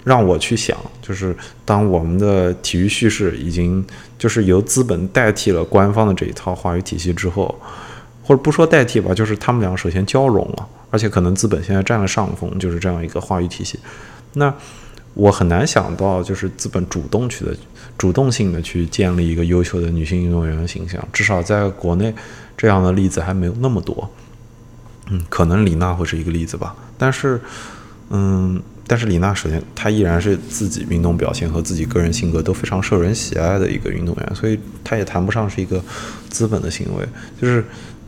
[0.03, 1.35] 让我去想，就是
[1.65, 3.85] 当我们的体育叙事已经
[4.17, 7.53] 就是由资本代替了官方的这一套话语体系之后，
[8.23, 13.79] 或者不说代替吧，就是他们两个首先交融了，而且可能资本现在占了上风，就是这样一个话语体系。
[14.33, 14.53] 那
[15.15, 17.55] 我很难想到就是资本主动去的、
[17.97, 22.13] 主动性的去建立一个优秀的女性运动员的形象，至少在国内
[22.55, 24.09] 这样的例子还没有那么多。
[25.09, 27.41] 嗯，可能李娜会是一个例子吧，但是，
[28.11, 35.79] 嗯，但是李娜首先她依然是自己运动表现和自己个人性格都非常受人喜爱的一个运动员，所以她也谈不上是一个
[36.27, 37.07] 资本的行为。
[37.39, 37.63] 就是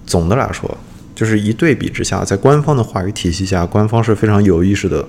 [0.07, 0.75] 总的来说，
[1.13, 5.07] 就是一对比之下，在官方的话语体系下，官方是非常有意识的，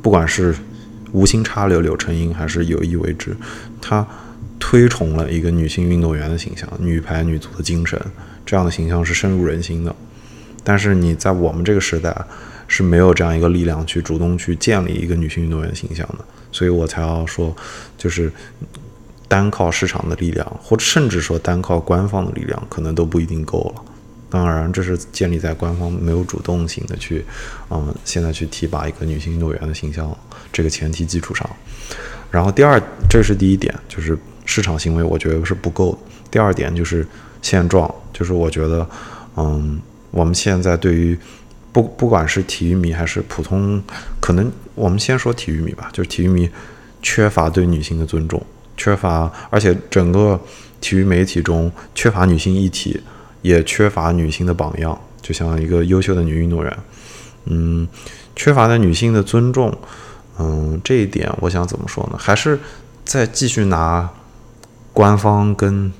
[0.00, 0.54] 不管是
[1.10, 3.36] 无心插柳柳成荫，还是有意为之，
[3.82, 4.06] 他
[4.60, 8.00] 推崇了一个女性运动员的形象，女排女足的精神，
[8.46, 9.92] 这样的形象是深入人心的。
[10.62, 12.14] 但是你在我们这个时代
[12.68, 16.18] 是没有这样一个力量去主动去建立一个女性运动员形象的，
[16.52, 17.56] 所以我才要说，
[17.96, 18.30] 就是
[19.26, 23.82] 单靠市场的力量，或甚至说单靠官方的力量，可能都不一定够了。
[24.30, 27.24] 当然，这是建立在官方没有主动性的去，
[27.70, 30.14] 嗯，现在去提拔一个女性运动员的形象
[30.52, 31.48] 这个前提基础上。
[32.30, 35.98] 然后第二，这是第一点，就是市场行为，我觉得是不够的。
[36.30, 37.06] 第二点就是
[37.40, 38.86] 现状，就是我觉得，
[39.36, 39.80] 嗯。
[40.10, 41.16] 我们现在对于
[41.72, 43.82] 不不管是体育迷还是普通，
[44.20, 46.48] 可能我们先说体育迷吧，就是体育迷
[47.02, 48.42] 缺乏对女性的尊重，
[48.76, 50.40] 缺乏，而且整个
[50.80, 53.00] 体育媒体中缺乏女性议题，
[53.42, 56.78] 也缺乏女性的榜样，就像一个优秀的女运动员，
[57.44, 57.86] 嗯，
[58.34, 59.76] 缺乏对女性的尊重，
[60.38, 62.18] 嗯，这一点我想怎么说呢？
[62.18, 62.58] 还是
[63.04, 64.08] 再继续拿
[64.92, 65.92] 官方跟。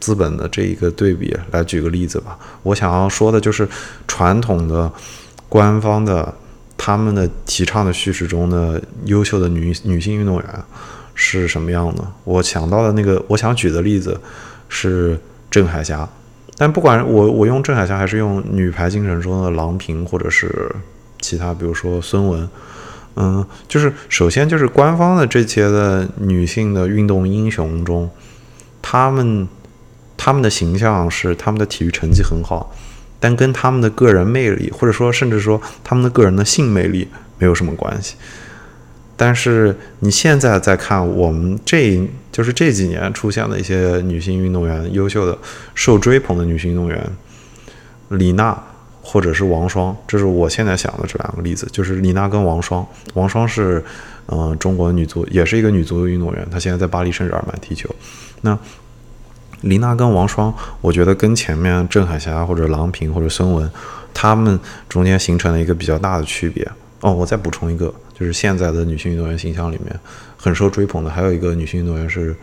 [0.00, 3.68] 资本的这一个对比来举个例子吧，我想要说的就是
[4.06, 4.90] 传统的
[5.48, 6.32] 官方的
[6.76, 10.44] 他们的提倡的叙事中的优秀的女女性运动员
[11.14, 12.04] 是什么样的？
[12.22, 14.20] 我想到的那个我想举的例子
[14.68, 15.18] 是
[15.50, 16.08] 郑海霞，
[16.56, 20.72] 但不管我我用郑海霞还是用女排精神中的郎平或者是
[21.20, 22.48] 其他，比如说孙雯，
[23.16, 28.08] 嗯，就是首先就是官方的这些的女性的运动英雄中，
[28.80, 29.48] 他们。
[30.18, 32.74] 他们的形象是他们的体育成绩很好，
[33.18, 37.08] 但跟他们的个人魅力，或者说甚至说他们的个人的性魅力
[37.38, 38.16] 没有什么关系。
[39.16, 45.36] 但是你现在再看我们这就是这几年出现的一些女性运动员，优秀的、
[45.74, 47.00] 受追捧的女性运动员，
[48.10, 48.56] 李娜
[49.02, 52.86] 或者是王霜，这是我现在想的这两个例子，就是李娜跟王霜。
[53.14, 53.84] 王霜是
[54.26, 57.92] 嗯中国女足，也是一个女足运动员，她现在在巴黎圣日耳曼踢球。
[58.42, 58.56] 那
[59.62, 63.68] 李娜跟王霜，我觉得跟前面郑海霞或者郎平或者孙雯，
[64.14, 66.66] 她们中间形成了一个比较大的区别。
[67.00, 69.98] 哦，我再补充一个，就是现在的女性运动员形象里面
[70.36, 72.36] 很受追捧的，还有一个女性运动员是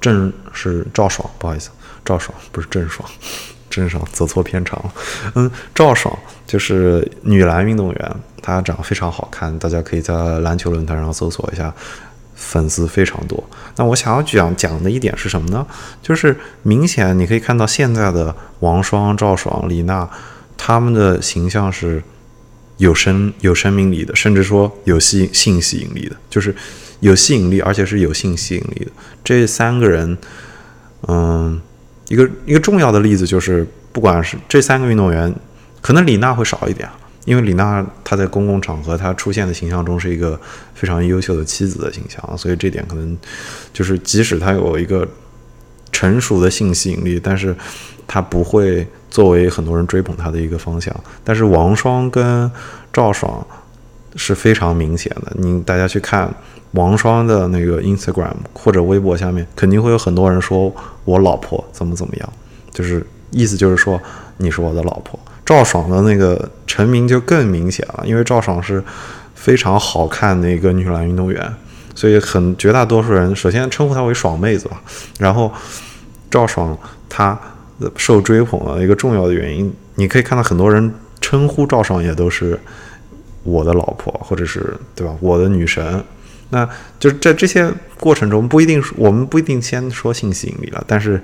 [0.00, 1.70] 郑是赵爽，不好意思，
[2.04, 3.08] 赵爽不是郑爽，
[3.68, 4.92] 郑爽走错片场了。
[5.34, 11.74] 嗯，赵爽就是女篮运动员，她长得非常好看，大家可以在篮球论坛上搜索一下。
[12.38, 13.42] 粉丝非常多。
[13.76, 15.66] 那我想要讲讲的一点是什么呢？
[16.00, 20.08] 就是明显你可以看到现在的王霜、赵爽、李娜，
[20.56, 22.02] 他们的形象是
[22.78, 26.54] 有生有生命力的，甚至说有吸性吸引力的，就是
[27.00, 28.90] 有吸引力，而且是有性吸引力的。
[29.24, 30.16] 这三个人，
[31.08, 31.60] 嗯，
[32.08, 35.34] 一个一个重要的例子就是，不管是这三个运动员，
[35.80, 36.88] 可能李娜会少一点。
[37.28, 40.40] 因为李娜她在公共场合她出现的形象中是一个
[40.74, 43.16] 非常优秀的妻子的形象，所以这点可能
[43.72, 45.06] 就是即使她有一个
[45.92, 47.54] 成熟的性吸引力，但是
[48.06, 50.94] 她不会作为很多人追捧她的一个方向。
[51.22, 52.50] 但是王霜跟
[52.92, 53.46] 赵爽
[54.16, 56.34] 是非常明显的，你大家去看
[56.72, 60.74] 王霜的那个 Instagram 或者微博下面，肯定会有很多人说
[61.04, 62.32] 我老婆怎么怎么样，
[62.72, 64.00] 就是意思就是说
[64.38, 65.18] 你是我的老婆。
[65.48, 68.84] 赵爽的那个成名就更明显了，因为赵爽是
[69.34, 71.54] 非常好看的一个女篮运动员，
[71.94, 74.82] 所以很绝大多数人首先称呼她为“爽妹子”吧。
[75.18, 75.50] 然后
[76.30, 76.78] 赵爽
[77.08, 77.40] 她
[77.96, 82.60] 受追捧的一个重要的原因，你可以看到很多人称呼赵爽也都是
[83.42, 85.16] 我的老婆，或者是对吧？
[85.18, 86.04] 我的女神。
[86.50, 86.68] 那
[87.00, 91.22] 就是在这些过程中，不一定我们不一定先说性吸引力了，但是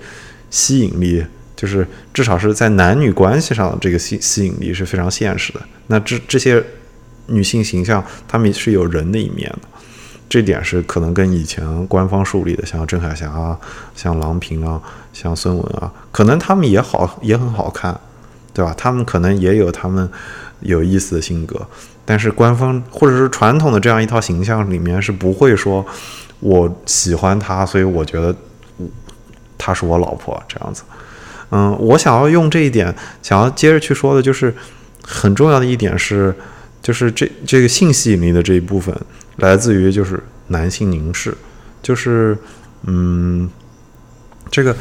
[0.49, 1.23] 吸引力。
[1.65, 5.61] 就是至少是在男女关系上，这个吸吸引力是非常现实的。
[5.87, 6.63] 那这这些
[7.29, 9.69] 女性形象，她们是有人的一面的，
[10.29, 13.59] 这点是可能跟以前官方树立的，像郑海霞啊、
[13.97, 14.79] 像郎平啊、
[15.15, 17.99] 像孙雯啊，可能她们也好也很好看，
[18.53, 18.75] 对吧？
[18.77, 20.07] 她们可能也有她们
[20.61, 21.67] 有意思的性格，
[22.05, 25.83] 但是官方或者是传统的这样一套形象里面是不会说
[26.41, 28.37] 我喜欢她，所以我觉得
[29.57, 30.83] 她是我老婆这样子。
[31.57, 32.93] 嗯，我想要用这一点，
[33.23, 34.53] 想要接着去说的，就是
[35.05, 36.35] 很重要的一点是，
[36.83, 38.93] 就是这这个性吸引力的这一部分，
[39.37, 41.33] 来自于就是男性凝视，
[41.81, 42.37] 就是
[42.87, 43.49] 嗯，
[44.51, 44.75] 这个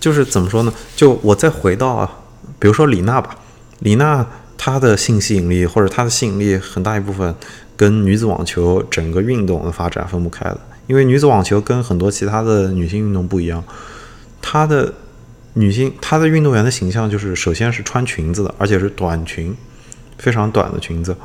[0.00, 0.72] 就是怎么说呢？
[0.96, 2.10] 就我再回到啊，
[2.58, 3.36] 比如说李娜吧，
[3.80, 7.34] 李娜她的性吸引力或者她的吸引力很大一部分
[7.76, 13.62] 跟女子网球整个运动的发展分不开的，因为女子网球跟很多其他的女性运动不一样，
[14.40, 14.94] 她的
[15.54, 19.54] 女性她的运动员的形象就是首先是穿裙子的，而且是短裙，
[20.18, 21.16] 非常短的裙子。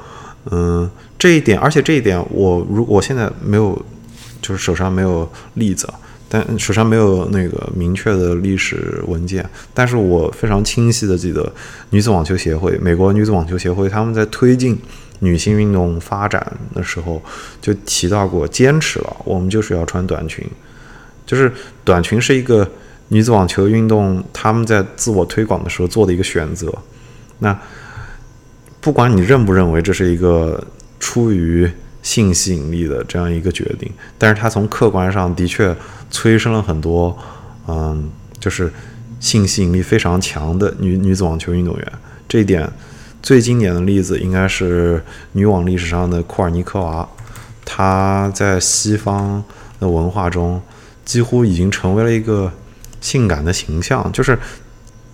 [0.52, 3.80] 嗯，这一点，而且这一点，我如我现在没有，
[4.42, 5.88] 就是手上没有例子，
[6.30, 11.52] 但手上没有那个明确的历史文件，但是我非常清晰的记得，
[11.90, 14.80] 女子网球协会，美国女子网球协会，他们在推进
[15.20, 16.42] 女性运动发展
[16.74, 17.22] 的时候，
[17.62, 20.48] 就提到过，坚持了，我们就是要穿短裙，
[21.26, 21.52] 就是
[21.84, 22.68] 短裙是一个
[23.10, 26.74] 女子网球运动他们在自我推广的时候做的一个选择，
[27.40, 27.56] 那。
[28.82, 30.66] 不管你认不认为这是一个
[31.02, 31.70] 出于
[32.02, 35.76] 性吸引力的这样一个决定，但是它从客观上的确
[36.10, 37.16] 催生了很多，
[37.68, 38.72] 嗯，就是
[39.20, 41.92] 性吸引力非常强的女女子网球运动员。
[42.26, 42.72] 这一点
[43.22, 45.04] 最经典的例子应该是
[45.34, 47.06] 女网历史上的库尔尼科娃，
[47.66, 49.44] 她在西方
[49.78, 50.62] 的文化中
[51.04, 52.50] 几乎已经成为了一个
[53.02, 54.38] 性感的形象，就是。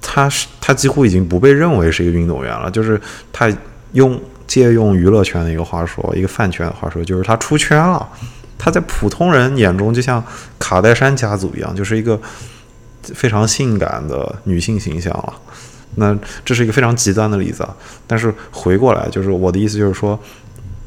[0.08, 3.02] 他是他几乎已经不被认为是一个运动员了，就是
[3.34, 3.52] 他
[3.94, 8.08] 用借用娱乐圈的一个话说，一个饭圈的话说，就是他出圈了。
[8.56, 10.24] 他在普通人眼中就像
[10.60, 12.22] 卡戴珊家族一样，就是一个
[13.02, 15.34] 非常性感的女性形象了。
[15.96, 16.16] 那
[16.46, 17.76] 这是一个非常极端的例子啊。
[18.06, 20.18] 但是回过来，就是我的意思就是说，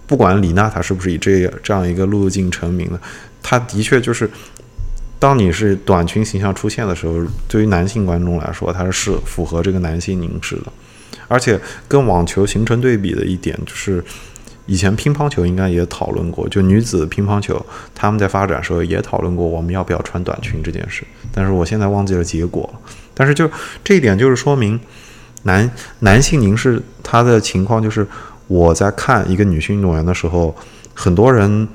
[0.06, 3.00] 不管李娜她是不是以这这样一个路径成名的，
[3.42, 4.30] 她的确就是。
[5.20, 7.14] 当你是短裙形象出现的时候，
[7.48, 10.66] 对于男性观众来说，它是符合这个男性凝视的。
[11.26, 14.02] 而且跟网球形成对比的一点就是，
[14.66, 17.60] 以前乒乓球应该也讨论过，就女子乒乓球
[17.94, 21.02] 他们在发展时候也讨论过我们要不要穿短裙这件事。
[21.32, 22.80] 但是我现在忘记了结果了。
[23.12, 23.50] 但是就
[23.82, 24.78] 这一点就是说明，
[25.42, 28.06] 男男性凝视他的情况就是，
[28.46, 30.54] 我在看一个女性运动员的时候，
[30.94, 31.66] 很多人。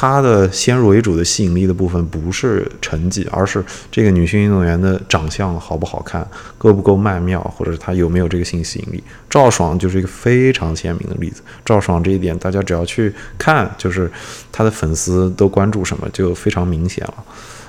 [0.00, 6.24] 她的先入为主的吸引力的部分不是成绩，而是这个女性运动员的长相好不好看，
[6.56, 9.02] 够不够曼妙，或者是她有没有这个性吸引力。
[9.28, 11.42] 赵爽就是一个非常鲜明的例子。
[11.64, 14.08] 赵爽这一点，大家只要去看，就是
[14.52, 17.14] 她的粉丝都关注什么，就非常明显了。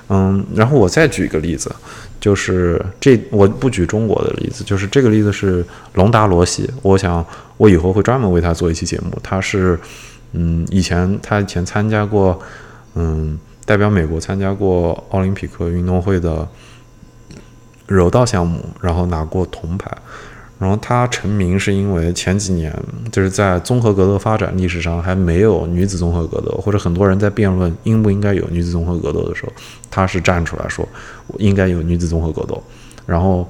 [0.09, 1.75] 嗯，然后我再举一个例子，
[2.19, 6.69] 就是这我不举中国的例子，就是这个例子是龙达罗西。
[6.83, 7.25] 我想
[7.57, 9.79] 我以后会专门为他做一期节目，他是。
[10.33, 12.39] 嗯，以前他以前参加过，
[12.93, 16.47] 嗯，代表美国参加过奥林匹克运动会的
[17.87, 19.91] 柔道项目，然后拿过铜牌。
[20.59, 22.71] 然后他成名是因为前几年
[23.11, 29.53] 就是在综合格斗发展历史上还没有女子综合格斗，或者很多人在辩论应不应该有女子综合格斗的时候，
[29.89, 30.87] 他是站出来说
[31.37, 32.61] 应该有女子综合格斗。
[33.05, 33.47] 然后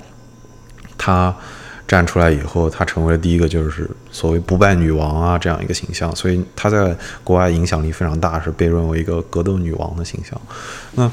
[0.98, 1.36] 他。
[1.90, 10.40] 站出来以后，她成为了第一个就是所谓不败女王啊这样一个形象，所以她在国外影响力非常大，是被认为一个格斗女王的形象。
[10.94, 11.12] 那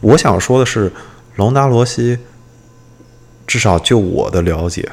[0.00, 0.90] 我想说的是，
[1.36, 2.18] 隆达罗西，
[3.46, 4.90] 至少就我的了解，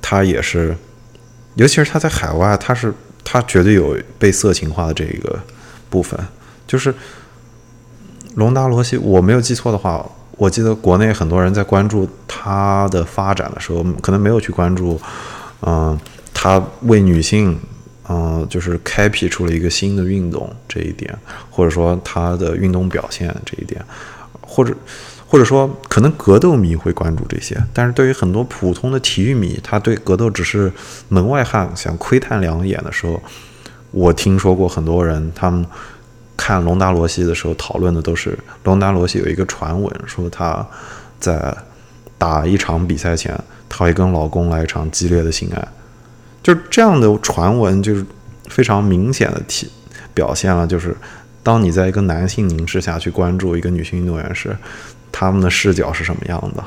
[0.00, 0.74] 她也是，
[1.56, 5.38] 尤其是她在海外，她是她绝对有被色情化的这个
[5.90, 6.18] 部分。
[6.66, 6.94] 就是
[8.36, 10.10] 隆达罗西，我没有记错的话。
[10.36, 15.00] 我记得国内很多人在关注他的发展的时候，可能没有去关注，
[15.62, 15.98] 嗯，
[16.34, 17.58] 他为女性，
[18.06, 21.18] 嗯，就是开辟出了一个新的运动这一点，
[21.50, 23.82] 或者说他的运动表现这一点，
[24.42, 24.74] 或者
[25.26, 30.70] 或者说可能格斗迷会关注这些，但是对于很多普通的体育迷，他对格斗只是
[31.08, 33.18] 门外汉，想窥探两眼的时候，
[33.90, 35.64] 我听说过很多人他们。
[36.36, 40.64] 看隆达罗西的时候，讨论的都是隆达罗西有一个传闻，说他
[41.18, 41.56] 在
[42.18, 45.68] 打一场比赛前，他会跟老公来一场激烈的性爱，
[46.42, 48.04] 就是这样的传闻，就是
[48.48, 49.70] 非常明显的体
[50.14, 50.96] 表现了，就是
[51.42, 54.56] 当你在一个男性凝视下去关注一个女性运动员时，
[55.10, 56.64] 他们的视角是什么样的？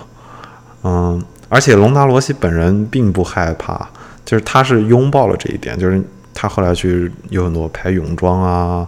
[0.84, 3.88] 嗯，而且隆达罗西本人并不害怕，
[4.26, 6.02] 就是他是拥抱了这一点，就是
[6.34, 8.88] 他后来去有很多拍泳装啊。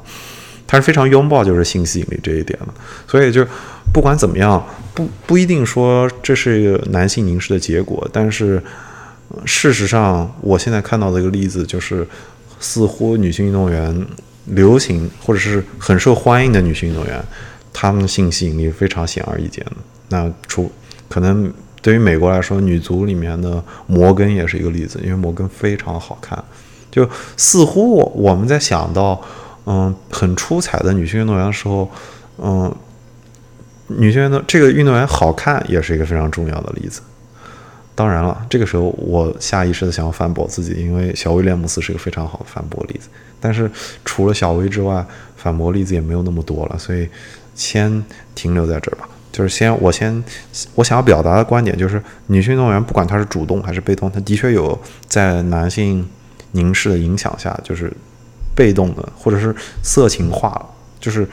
[0.71, 2.67] 他是非常拥抱就是性吸引力这一点的，
[3.05, 3.45] 所以就
[3.91, 8.63] 不管怎么样，不不一定说这是一个男性凝视的结果，但是
[9.43, 12.07] 事实上，我现在看到的一个例子就是，
[12.61, 14.07] 似乎女性运动员
[14.45, 17.21] 流行或者是很受欢迎的女性运动员，
[17.73, 19.73] 她们的性吸引力非常显而易见的。
[20.07, 20.71] 那除
[21.09, 21.51] 可能
[21.81, 26.41] 对于美国来说，女足里面的摩根也是一个例子，因为摩根非常好看，
[26.89, 27.05] 就
[27.35, 29.21] 似乎我们在想到。
[29.65, 31.89] 嗯很出彩的女性运动员的时候，
[32.37, 32.73] 嗯，
[33.87, 37.01] 女性运动这个运动员好看也是一个非常重要的例子。
[37.93, 43.09] 当然了，这个时候我下意识的想要反驳自己，因为小威廉姆斯是一个非常好的反驳例子。
[43.39, 43.69] 但是
[44.05, 45.05] 除了小威之外，
[45.35, 47.07] 反驳例子也没有那么多了，所以
[47.53, 48.03] 先
[48.33, 49.07] 停留在这儿吧。
[49.31, 50.23] 就是先我先
[50.75, 56.07] 我想要表达的观点就是，女性运动员不管她是主动还是被动，她的确有在男性
[56.51, 57.91] 凝视的影响下，就是
[58.55, 60.65] 被动的或者是色情化了。
[60.99, 61.27] 就是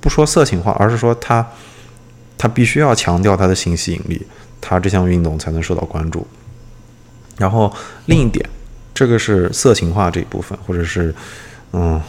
[0.00, 1.46] 不说色情化，而是说他
[2.38, 4.26] 他必须要强调他的性吸引力。
[4.66, 6.26] 他这项运动才能受到关注。
[7.36, 7.70] 然后
[8.06, 8.48] 另一点，
[8.94, 11.14] 这个是色情化这一部分，或者是，
[11.72, 12.00] 嗯，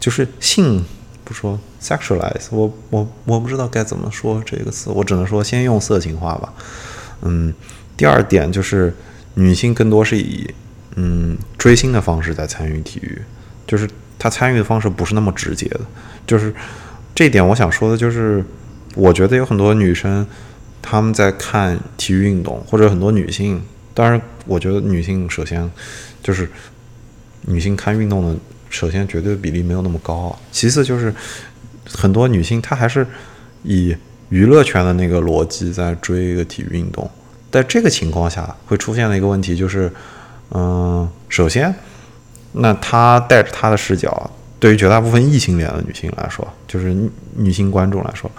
[0.00, 0.84] 就是性
[1.22, 6.52] 不说 sexualize，我我我不知道该怎么说这个词，我只能说先用色情化吧。
[7.20, 7.54] 嗯，
[7.96, 8.92] 第二点就是
[9.34, 10.52] 女性更多是以
[10.96, 13.22] 嗯追星的方式在参与体育，
[13.72, 15.80] 就是她参与的方式不是那么直接的。
[16.26, 16.54] 就是
[17.14, 18.44] 这一点，我想说的就是，
[18.94, 20.26] 我觉得有很多女生。
[20.84, 23.62] 他们在看体育运动，或者很多女性，
[23.94, 25.70] 当然，我觉得女性首先
[26.20, 26.50] 就是
[27.42, 28.36] 女性看运动的，
[28.68, 30.36] 首先绝对比例没有那么高。
[30.50, 31.14] 其次就是
[31.88, 33.06] 很多女性她还是
[33.62, 33.96] 以
[34.30, 37.08] 娱乐圈的那个逻辑在追一个体育运动。
[37.52, 39.88] 在这个情况下会出现的一个问题就是，
[40.50, 41.72] 嗯，首先，
[42.52, 46.94] 那她带着她的视角，对于绝大部分异性恋的女性来说，就是
[47.36, 48.30] 女性观众来说。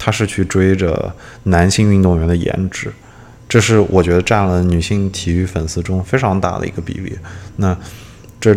[0.00, 1.12] 他是去追着
[1.42, 2.88] 男性运动员的颜值，
[3.48, 7.18] 这是我觉得占了女性体育粉丝中非常大的一个比例。
[7.56, 7.76] 那
[8.40, 8.56] 这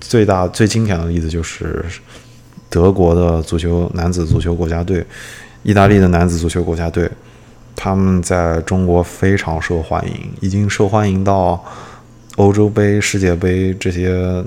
[0.00, 1.84] 最大最经典的例子就是
[2.70, 5.04] 德国的足球男子足球国家队、
[5.64, 7.10] 意大利的男子足球国家队，
[7.74, 11.64] 他们在中国非常受欢迎，已经受欢迎到
[12.36, 14.44] 欧洲杯、世界杯这些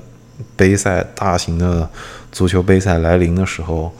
[0.56, 1.88] 杯赛大型的
[2.32, 3.92] 足球杯赛来临的时候。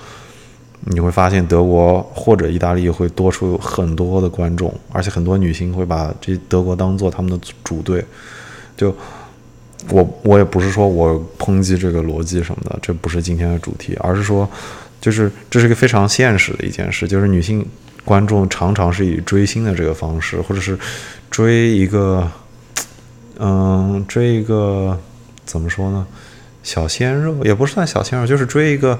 [0.86, 8.02] 你会发现德国或者意大利会多出很多的观众，而且很多女性会把这德国当做他们的主队。
[8.78, 8.96] 就
[9.90, 14.48] 我我也不是说我抨击这个逻辑什么的，这不是今天的主题，而是说，
[15.02, 17.62] 就是这是个非常现实的一件事，就是女性
[18.02, 20.78] 观众常常是以追星的这个方式，或者是
[21.30, 22.26] 追一个，
[23.40, 24.96] 嗯，追一个
[25.44, 26.06] 怎么说呢？
[26.62, 28.96] 小鲜肉也不算小鲜肉，就是追一个。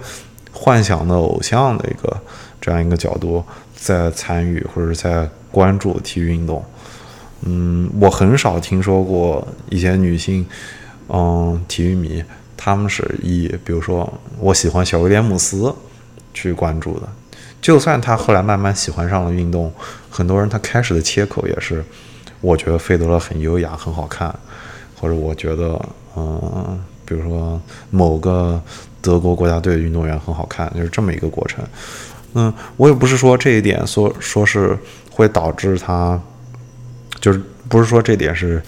[0.53, 2.21] 幻想的偶像的一个
[2.61, 3.43] 这样一个角度，
[3.77, 6.63] 在参与或者在关注体育运动。
[7.43, 10.45] 嗯，我很少听说过一些女性，
[11.09, 12.23] 嗯，体育迷，
[12.57, 15.73] 他们是以比如说我喜欢小威廉姆斯
[16.35, 17.09] 去关注的。
[17.63, 19.73] 就算他后来慢慢喜欢上了运动，
[20.11, 21.83] 很多人他开始的切口也是，
[22.41, 24.35] 我觉得费德勒很优雅，很好看，
[25.01, 25.81] 或者我觉得，
[26.17, 27.61] 嗯，比如说
[27.91, 28.61] 某个。
[29.03, 31.65] 德国国家队运动员很好看，就是这么一个过程。
[32.35, 34.79] 嗯，我也不是说这一点说说是
[35.11, 36.21] 会导致他，
[37.19, 38.63] 就是不是说这点是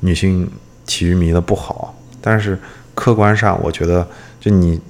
[0.00, 0.50] 女性
[0.86, 2.58] 体育迷的不好，但是
[2.94, 4.08] 客观上我觉得，
[4.40, 4.80] 就你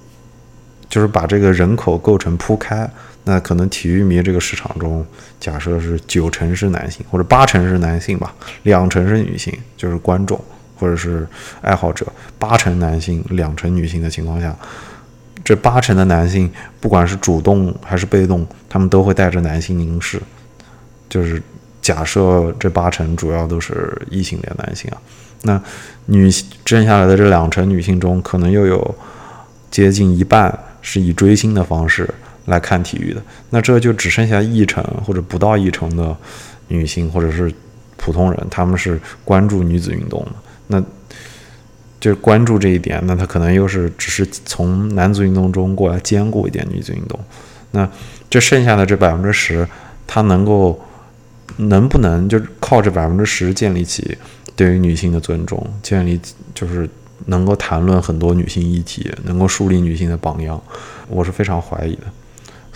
[0.88, 2.88] 就是把这个人口构成铺开，
[3.26, 5.04] 那可能体育迷这个市场中，
[5.38, 10.42] 假设是九成是男性或者八成是男性吧，两成是女性，就是观众。
[10.78, 11.26] 或者是
[11.62, 12.06] 爱好者，
[12.38, 14.54] 八成男性，两成女性的情况下，
[15.42, 20.20] 这八成的男性，不管是主动还是被动，他们都会带着男性凝视。
[21.08, 21.42] 就是
[21.80, 25.00] 假设这八成主要都是异性恋男性啊，
[25.44, 25.62] 那
[26.04, 26.30] 女
[26.66, 28.94] 剩下来的这两成女性中，可能又有
[29.70, 32.06] 接近一半是以追星的方式
[32.46, 36.16] 来看体育的，那这就只剩下一成或者不到一成的
[36.68, 37.52] 女性或者是
[37.96, 40.32] 普通人，他们是关注女子运动的。
[40.68, 40.80] 那，
[42.00, 47.18] 就是关注这一点，那他可能又是只是从男子运动中过来兼顾一点女子运动。
[47.72, 47.88] 那
[48.30, 49.66] 这剩下的这百分之十，
[50.06, 50.80] 他能够
[51.56, 54.16] 能不能就靠这百分之十建立起
[54.54, 56.20] 对于女性的尊重，建立
[56.54, 56.88] 就是
[57.26, 60.62] 能够谈论很多女性议题，能够树立女性的榜样，
[61.08, 62.02] 我是非常怀疑的。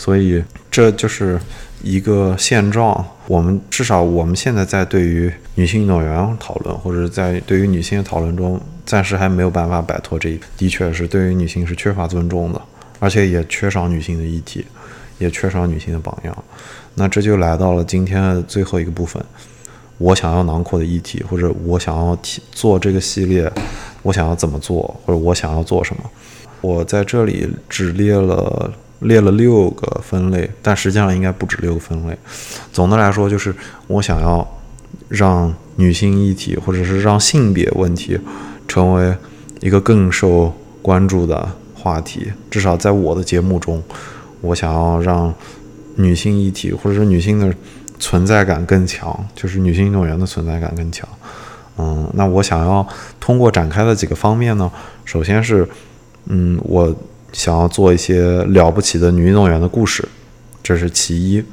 [0.01, 1.39] 所以这就是
[1.83, 3.05] 一个现状。
[3.27, 10.41] 我们至少我们现在在对于女性运动员讨论，或者在对于女性的讨论中，暂时还没有办法摆脱这一。
[10.57, 12.59] 的确是对于女性是缺乏尊重的，
[12.99, 14.65] 而且也缺少女性的议题，
[15.19, 16.35] 也缺少女性的榜样。
[16.95, 19.23] 那这就来到了今天的最后一个部分，
[19.99, 23.53] 我想要囊括的议题，或者我想要提做这个系列，
[24.01, 26.03] 我想要怎么做，或者我想要做什么。
[26.63, 28.73] 我在这里只列了。
[29.01, 32.17] 列了六个分类，但实际上应该不止六个分类。
[32.73, 33.55] 总的来说，就是
[33.87, 34.47] 我想要
[35.09, 38.19] 让女性议题，或者是让性别问题
[38.69, 39.15] 成为
[39.61, 42.31] 一个更受关注的话题。
[42.51, 43.83] 至少在我的节目中，
[44.41, 45.33] 我想要让
[45.97, 47.55] 女性议题或者是女性的
[47.99, 51.09] 存在感更强，就是女性运动员的存在感更强。
[51.79, 52.87] 嗯，那我想要
[53.19, 54.71] 通过展开的几个方面呢，
[55.05, 55.67] 首先是，
[56.27, 56.95] 嗯，我
[57.33, 60.07] 想要做一些了不起的女运动员的故事，
[60.63, 61.45] 这是其一。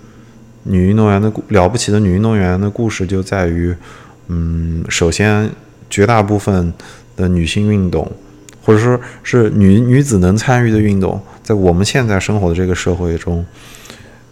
[0.63, 3.73] 女运动员的了不起的女运动员的故事就在于，
[4.27, 5.49] 嗯，首先
[5.89, 6.73] 绝大部分
[7.15, 8.11] 的女性运动，
[8.61, 13.45] 或者说是女女子能参与的运动，在我们现在生活的这个社会中，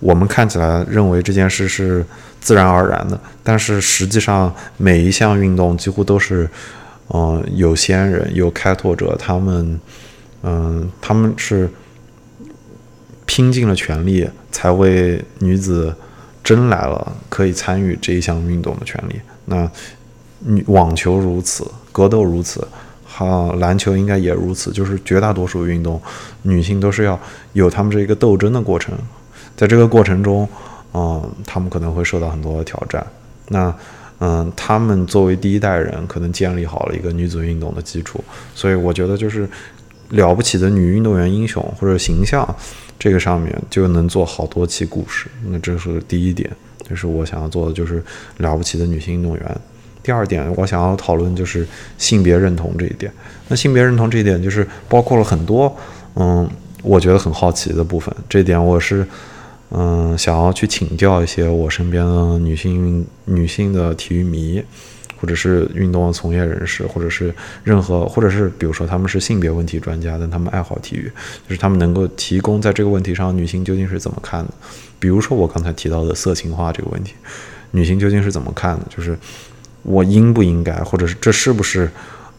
[0.01, 2.05] 我们看起来认为这件事是
[2.41, 6.49] 自然而然的，但是实际上每一项运动几乎都是，
[7.13, 9.79] 嗯，有先人有开拓者，他们，
[10.45, 11.69] 嗯，他们是
[13.25, 15.93] 拼尽了全力才为女子。
[16.45, 19.19] 争来了可以参与这一项运动的权利。
[19.45, 19.67] 那
[20.41, 22.67] 女网球如此，格斗如此，
[23.03, 24.71] 哈，篮球应该也如此。
[24.71, 25.99] 就是绝大多数运动，
[26.43, 27.19] 女性都是要
[27.53, 28.95] 有他们这一个斗争的过程。
[29.57, 30.47] 在这个过程中，
[30.93, 33.03] 嗯，他们可能会受到很多的挑战。
[33.47, 33.75] 那，
[34.19, 38.23] 嗯，他们作为第一代人，可能建立好了一个女子运动的基础。
[38.53, 39.49] 所以，我觉得就是
[40.09, 42.55] 了不起的女运动员英雄或者形象。
[42.97, 46.49] 这个上面就能做好多期故事，那这是第一点，
[46.87, 48.01] 这是我想要做的，就是
[48.37, 49.57] 了不起的女性运动员。
[50.01, 53.11] 第二点，我想要讨论就是性别认同这一点。
[53.49, 55.75] 那性别认同这一点，就是包括了很多，
[56.15, 56.49] 嗯，
[56.83, 58.15] 我觉得很好奇的部分。
[58.29, 59.05] 这点我是，
[59.71, 64.63] 嗯，想要去请教一些我身边的女性女性的体育迷。
[65.17, 71.09] 或者是运动从业人士，或者是任何，或者是比如说他们是性别问题专家，但他们爱好体育，
[71.47, 74.51] 就是他们能够提供在这个问题上女性究竟是怎么看的？
[74.99, 77.13] 比如说我刚才提到的色情化这个问题，
[77.71, 78.85] 女性究竟是怎么看的？
[78.95, 79.17] 就是
[79.83, 81.89] 我应不应该，或者是这是不是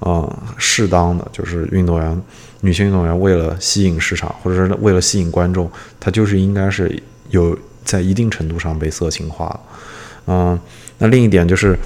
[0.00, 1.26] 呃适当的？
[1.32, 2.22] 就是运动员，
[2.60, 9.58] 女性运动员为了吸引市场，或者是为了吸引观众，她就是应该是有在一定程度上被色情化。
[10.26, 10.58] 嗯，
[10.98, 11.76] 那另一点就是。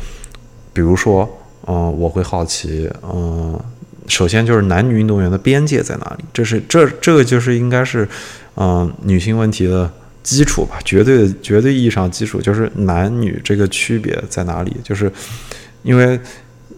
[0.72, 1.28] 比如说，
[1.66, 3.58] 嗯，我会好奇，嗯，
[4.06, 6.24] 首先就是男女运动员的边界在哪里？
[6.32, 8.08] 这是这这个就是应该是，
[8.56, 9.90] 嗯，女性问题的
[10.22, 14.76] 基础吧，绝对绝对意义上基础就是男女这个区别在哪里？
[14.82, 15.10] 就是
[15.82, 16.18] 因为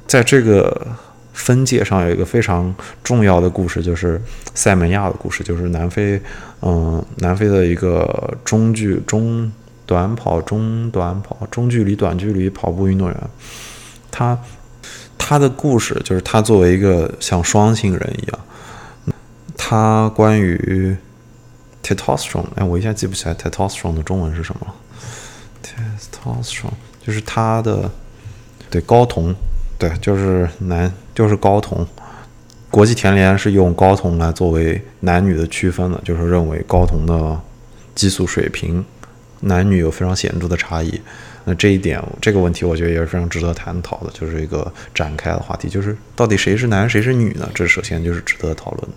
[0.07, 0.87] 在这个
[1.33, 4.21] 分界上有一个非常重要的故事，就是
[4.55, 6.21] 塞门亚的故事，就是南非，
[6.61, 9.51] 嗯，南非的一个中距中
[9.87, 13.17] 短跑中短跑中距离短距离跑步运动员。
[14.13, 14.39] 他
[15.19, 18.39] 他的故事就是他作为一个像双性人一样，
[19.57, 20.97] 他关于
[21.83, 24.75] testosterone，哎，我一下记不起来 testosterone 的中文是什么了。
[25.65, 27.91] testosterone 就是他的
[28.71, 29.35] 对睾酮，
[29.79, 31.87] 对，就是男就是睾酮。
[32.71, 37.41] 国际田联是用睾酮来作为男女的区分的，就是认为睾酮的
[37.95, 38.85] 激素水平
[39.41, 41.01] 男女有非常显著的差异。
[41.45, 47.49] 那这一点，这个问题我觉得也是非常值得探讨的，就是一个展开的话题，就是到底谁是男谁是女呢？
[47.55, 48.89] 这首先就是值得讨论。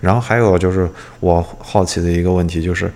[0.00, 0.88] 然后还有就是
[1.20, 2.90] 我好奇的一个问题就是，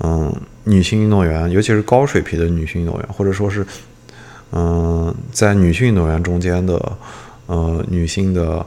[0.00, 3.64] 嗯，女性运动员，尤其是高水平的女性运动员，或者说是，
[4.52, 6.98] 嗯，在女性运动员中间的，
[7.46, 8.66] 呃，女性的，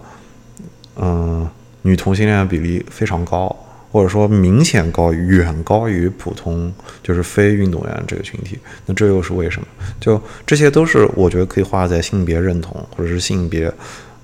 [0.95, 1.47] 嗯，
[1.82, 3.55] 女同性恋比例非常高。
[3.92, 6.72] 或者说明显高于、远高于普通
[7.02, 9.68] 就是非运动员这个群体，那这又是为什么？
[10.00, 13.72] 就这些都是我觉得可以画在性别认同或者是性别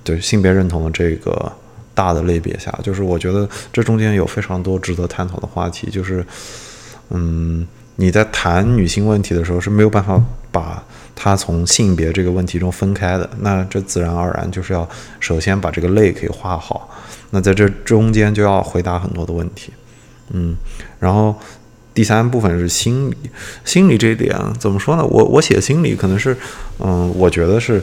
[0.04, 1.52] 对性别认同的这个
[1.94, 2.72] 大的类别下。
[2.84, 5.90] 就是我觉得这中间有非常多值得探讨的话题。
[5.90, 6.26] 就是
[7.10, 10.84] 嗯，你在谈女性问题的时候是没有办法把
[11.16, 13.30] 它从性别这个问题中分开的。
[13.40, 14.88] 那这自然而然就是要
[15.20, 16.90] 首先把这个类可以画好。
[17.32, 19.72] 那在这中间就要回答很多的问题，
[20.32, 20.56] 嗯，
[21.00, 21.36] 然后
[21.92, 23.18] 第三部分是心理，
[23.66, 25.04] 心理这一点怎么说呢？
[25.04, 26.38] 我我写心理可能是，
[26.78, 27.82] 嗯，我觉得是，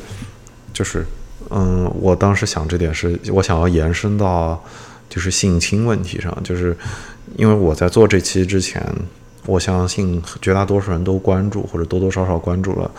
[0.72, 1.04] 就是，
[1.50, 4.62] 嗯，我当时想这点是我想要延伸到
[5.08, 6.76] 就是性侵问题上，就是
[7.34, 8.80] 因为我在做这期之前，
[9.46, 12.90] 我相信绝大多数人都关注或者多多少少关注了，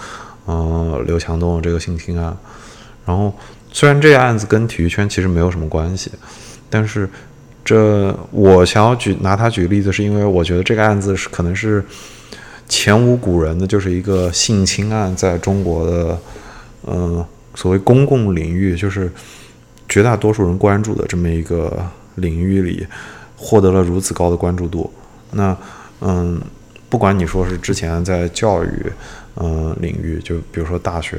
[0.48, 2.38] 嗯，刘强东这个性侵案，
[3.06, 3.34] 然后。
[3.74, 6.12] 虽然这个案子跟体育圈其实没有什么关系，
[6.70, 7.10] 但是
[7.64, 11.82] 这我想要举拿它举例子，是因为我觉得这个案子是可能是
[12.68, 16.20] 前无古人的，就是一个性侵案在中国的
[16.86, 17.26] 嗯
[17.56, 19.10] 所谓公共领域，就是
[19.88, 21.82] 绝大多数人关注的这么一个
[22.16, 22.86] 领域里
[23.38, 24.92] 获得了如此高的关注度。
[25.32, 25.58] 那
[26.02, 26.42] 嗯，
[26.90, 28.70] 不管你说是之前在教育
[29.36, 31.18] 嗯领域，就比如说大学。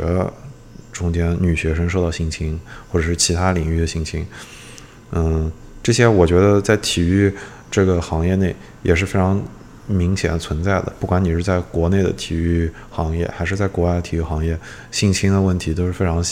[0.93, 2.61] 中间女学生受到性侵，
[2.91, 4.27] 或者是其他领域的性侵，
[5.13, 5.51] 嗯，
[5.83, 7.33] 这些我觉得在体育
[7.71, 9.43] 这个行业内也是非常
[9.87, 10.93] 明显存在的。
[11.01, 14.57] 不管你是在国内的体育行业，还是在国外体育行业，
[14.91, 16.23] 性侵的问题都是非常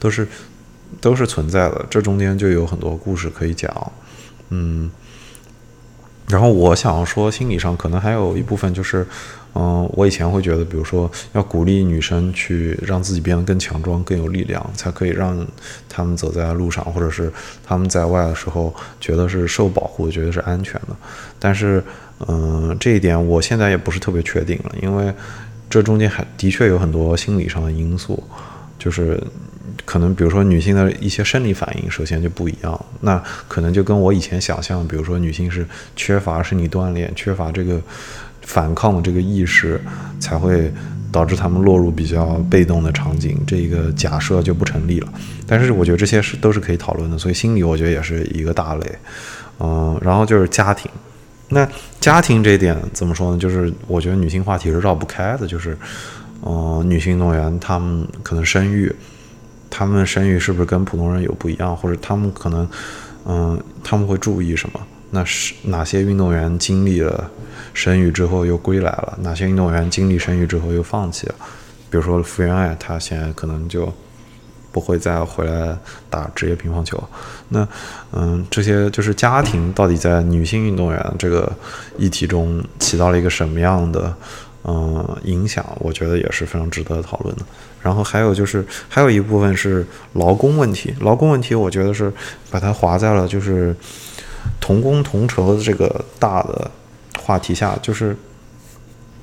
[0.00, 0.26] 都是
[1.00, 1.86] 都是存在的。
[1.88, 3.92] 这中间就有很多故事可以讲，
[4.48, 4.90] 嗯。
[6.30, 9.04] 然后我想说，心理上可能还有一部分就是，
[9.54, 15.44] 嗯，我以前会觉得，比如说要鼓励女生去让自己变得更强壮、更有力量，才可以让
[15.88, 17.32] 他们走在路上，或者是
[17.66, 20.96] 他们在外的时候觉得是受保护，觉得是安全的。
[21.38, 21.82] 但是，
[22.28, 25.12] 嗯，这一点我现在也不是特别确定了，因为
[25.68, 28.22] 这中间还的确有很多心理上的因素，
[28.78, 29.20] 就是。
[29.90, 32.80] 可能比如说女性的一些生理反应，首先就不一样。
[33.00, 35.66] 那可能就跟我以前想象，比如说女性是
[35.96, 37.80] 缺乏生理锻炼、缺乏这个
[38.42, 39.80] 反抗的这个意识，
[40.20, 40.72] 才会
[41.10, 43.36] 导致她们落入比较被动的场景。
[43.44, 45.12] 这个假设就不成立了。
[45.44, 47.18] 但是我觉得这些是都是可以讨论的。
[47.18, 48.86] 所以心理我觉得也是一个大类。
[49.58, 50.88] 嗯，然后就是家庭。
[51.48, 51.68] 那
[51.98, 53.38] 家庭这一点怎么说呢？
[53.38, 55.48] 就是我觉得女性话题是绕不开的。
[55.48, 55.76] 就是，
[56.46, 58.94] 嗯，女性运动员她们可能生育。
[59.80, 62.68] 他们生育是不是跟普通人有不一样，或者他们可能，
[63.24, 64.80] 嗯，他们会注意什么？
[65.10, 67.30] 那是哪些运动员经历了
[67.72, 69.18] 生育之后又归来了？
[69.22, 71.34] 哪些运动员经历生育之后又放弃了？
[71.88, 73.90] 比如说福原爱，她现在可能就
[74.70, 75.74] 不会再回来
[76.10, 77.02] 打职业乒乓球。
[77.48, 77.66] 那，
[78.12, 81.50] 嗯，这些就是家庭到底在女性运动员这个
[81.96, 84.14] 议题中起到了一个什么样的？
[84.64, 87.42] 嗯，影响我觉得也是非常值得讨论的。
[87.80, 90.94] 然后还有就是，还有一部分是劳工问题。
[91.00, 92.12] 劳工问题，我觉得是
[92.50, 93.74] 把它划在了就是
[94.60, 96.70] 同工同酬的这个大的
[97.18, 98.14] 话题下，就是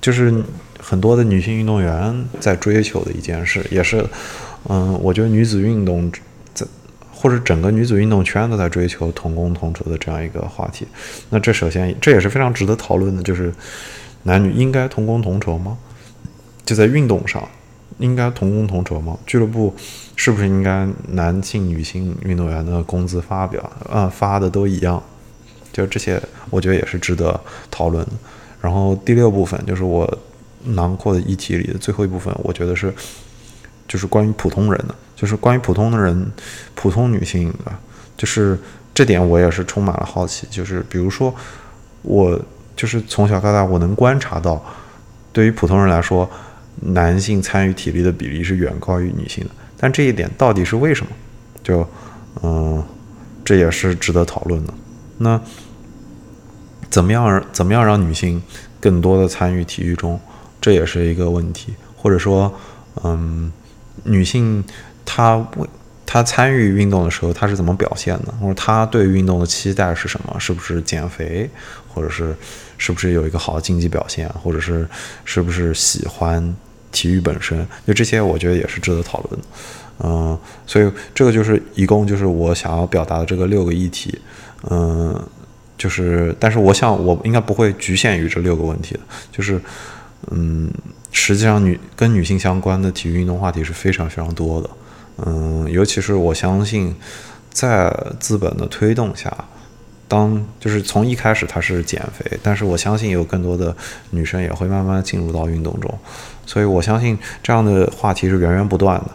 [0.01, 0.43] 就是
[0.79, 4.03] 很多的女性运动员在追求的一件事，也是
[4.67, 6.11] 嗯，我觉得女子运动
[6.55, 6.65] 在
[7.13, 10.87] 或者整个女子运动圈都在追求同工同酬的这样一个话题。
[11.29, 13.53] 那这首先这也是非常值得讨论的，就是。
[14.27, 15.77] 男女应该同工同酬吗？
[16.65, 17.41] 就在运动上，
[17.97, 19.17] 应该同工同酬吗？
[19.25, 19.73] 俱乐部
[20.17, 25.01] 是不是应该男性、女性运动员的工资发表啊发的都一样？
[25.71, 27.39] 就这些，我觉得也是值得
[27.71, 28.11] 讨论的。
[28.59, 30.05] 然后第六部分就是我
[30.65, 32.93] 囊括的议题里的最后一部分，我觉得是
[33.87, 36.29] 就是关于普通人的，就是关于普通的人、
[36.75, 37.71] 普通女性的，
[38.17, 38.59] 就是
[38.93, 40.45] 这点我也是充满了好奇。
[40.51, 41.33] 就是比如说
[42.01, 42.37] 我。
[42.77, 44.63] 就是从小到大，我能观察到，
[45.33, 46.29] 对于普通人来说，
[46.79, 49.49] 男性参与体力的比例是远高于女性的。
[49.77, 51.11] 但这一点到底是为什么？
[51.63, 51.87] 就，
[52.43, 52.83] 嗯，
[53.43, 54.73] 这也是值得讨论的。
[55.17, 55.41] 那
[56.89, 58.41] 怎么样怎么样让女性
[58.79, 60.19] 更多的参与体育中？
[60.61, 61.73] 这也是一个问题。
[61.95, 62.53] 或者说，
[63.03, 63.51] 嗯，
[64.03, 64.63] 女性
[65.03, 65.67] 她为
[66.05, 68.31] 她参与运动的时候，她是怎么表现的？
[68.39, 70.39] 或者她对运动的期待是什么？
[70.39, 71.49] 是不是减肥？
[71.97, 72.35] 或者是？
[72.79, 74.87] 是不是有一个好的竞技表现，或者是
[75.25, 76.55] 是不是喜欢
[76.91, 77.67] 体育本身？
[77.87, 79.47] 就这些，我觉得也是值得讨论的。
[80.03, 84.15] 嗯，所以这个就是一共就是我想要表达的这个六个议题。
[84.69, 85.19] 嗯，
[85.75, 88.99] 就是，但是我想我应该不会局限于这六个问题的。
[89.31, 89.59] 就是，
[90.29, 90.71] 嗯，
[91.11, 94.69] 实际上女跟女性相关的体育运动话题是非常非常多的。
[95.25, 96.95] 嗯，尤其是我相信，
[97.49, 99.35] 在资本的推动下。
[100.07, 103.75] 当就是从一开始他是减肥，但是我相信有更多的
[104.11, 105.99] 女生也会慢慢进入到运动中，
[106.45, 109.11] 所以我相信这样的话题是源源不断的。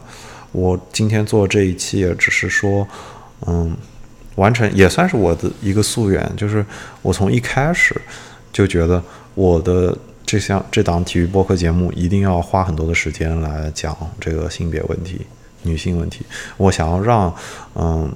[0.53, 2.87] 我今天做这一期也只是说，
[3.47, 3.75] 嗯，
[4.35, 6.63] 完成也算是我的一个夙愿，就是
[7.01, 7.99] 我从一开始
[8.53, 9.03] 就觉得
[9.35, 15.23] 我的这项这档体育播客节目一定要花很多的时间来讲这个性别问题、
[15.63, 16.27] 女性问题，
[16.59, 17.35] 我想要让
[17.77, 18.13] 嗯。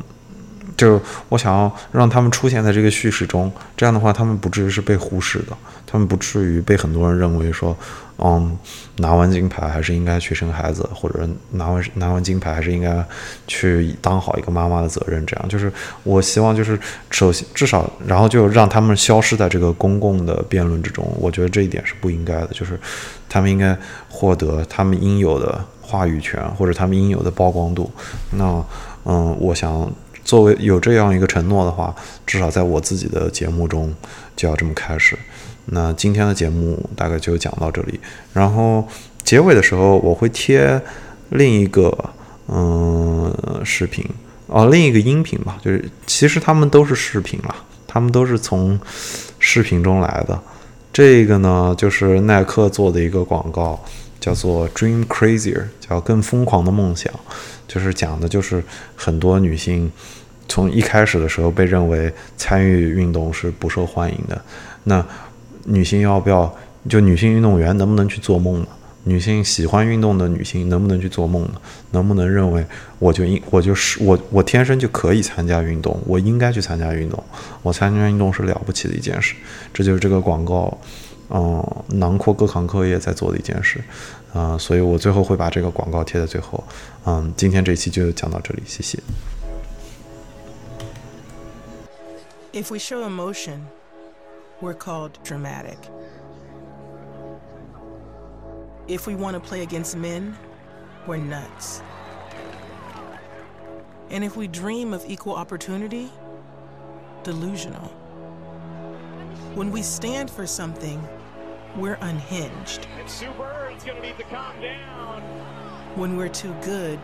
[0.77, 1.01] 就
[1.31, 5.57] 我想要让他们出现在这个叙事中，这样的话，他们不至于是被忽视的，
[5.87, 7.74] 他们不至于被很多人认为说，
[8.18, 8.59] 嗯，
[8.97, 13.03] 拿完金牌还是应该去生孩子，或者拿完拿完金牌还是应该
[13.47, 15.24] 去当好一个妈妈的责任。
[15.24, 15.72] 这样就是
[16.03, 16.79] 我希望，就是
[17.11, 21.11] 首先至少，然后就让他们消失在这个公共的辩论之中。
[21.18, 22.79] 我觉得这一点是不应该的，就是
[23.31, 23.74] 他们应该
[24.11, 27.91] 获得他们应有的话语权，或者他们应有的曝光度。
[28.33, 28.62] 那，
[29.07, 29.91] 嗯，我想。
[30.27, 31.95] 作为有这样一个承诺的话，
[32.27, 33.95] 至少在我自己的节目中
[34.35, 35.16] 就要这么开始。
[35.66, 37.99] 那今天的节目大概就讲到这里，
[38.33, 38.87] 然后
[39.22, 40.81] 结尾的时候我会贴
[41.31, 41.97] 另一个
[42.49, 43.33] 嗯
[43.64, 44.05] 视频
[44.49, 47.55] 哦，另一个音频吧，就是其实他们都是视频了，
[47.87, 48.79] 他们都是从
[49.39, 50.39] 视频中来的。
[50.93, 53.79] 这个呢就是耐克做的一个广告，
[54.18, 57.12] 叫做 Dream Crazier，叫更疯狂的梦想。
[57.66, 58.62] 就是讲的，就是
[58.94, 59.90] 很多女性，
[60.48, 64.40] 从一开始的时候被认为参与运动是不受欢迎的。
[64.84, 65.04] 那
[65.64, 66.54] 女性要不要
[66.88, 68.68] 就女性运动员能不能去做梦呢？
[69.08, 71.52] 女性喜欢运动的女性能不能去做梦呢？
[71.92, 72.66] 能不能认为
[72.98, 77.22] 我就应我就是我我天生就可以参加运动，我应该去参加运动，
[77.62, 79.34] 我参加运动是了不起的一件事。
[79.72, 80.76] 这就是这个广告，
[81.31, 83.83] 嗯，囊括各行各业在做的一件事，
[84.33, 86.62] 啊，所以我最后会把这个广告贴在最后。
[87.05, 88.99] 嗯，今天这期就讲到这里，谢谢。
[92.53, 93.66] If we show emotion,
[94.62, 95.77] we're called dramatic.
[98.89, 100.35] If we want to play against men,
[101.07, 101.81] we're nuts.
[104.11, 106.09] And if we dream of equal opportunity,
[107.24, 107.91] delusional.
[109.57, 111.01] When we stand for something,
[111.77, 112.87] we're unhinged.
[112.99, 115.20] And Sue Bird's gonna need to calm down.
[115.95, 116.99] When we're too good,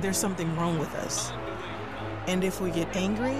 [0.00, 1.32] there's something wrong with us.
[2.26, 3.36] And if we get angry,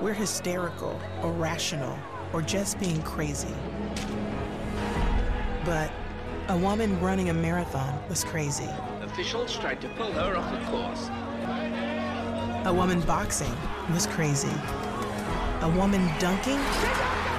[0.00, 1.96] we're hysterical irrational,
[2.32, 3.54] or just being crazy.
[5.64, 5.90] But
[6.48, 8.68] a woman running a marathon was crazy.
[9.02, 11.08] Officials tried to pull her off the course.
[12.66, 13.54] A woman boxing
[13.92, 14.52] was crazy.
[15.60, 16.58] A woman dunking?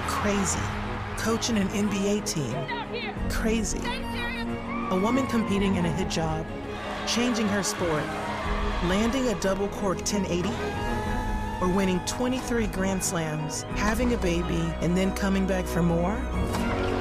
[0.07, 0.59] Crazy.
[1.17, 2.53] Coaching an NBA team?
[3.29, 3.79] Crazy.
[4.91, 6.45] A woman competing in a hijab,
[7.07, 8.03] changing her sport,
[8.83, 10.49] landing a double cork 1080,
[11.61, 16.15] or winning 23 Grand Slams, having a baby, and then coming back for more?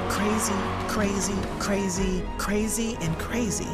[0.08, 0.54] Crazy,
[0.88, 3.68] crazy, crazy, crazy, and crazy.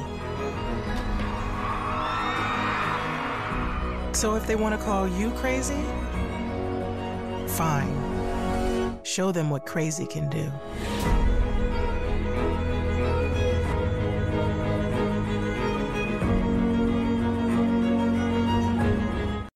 [4.13, 5.81] So if they want to call you crazy,
[7.47, 8.10] fine.
[9.11, 10.53] Show them what crazy can do.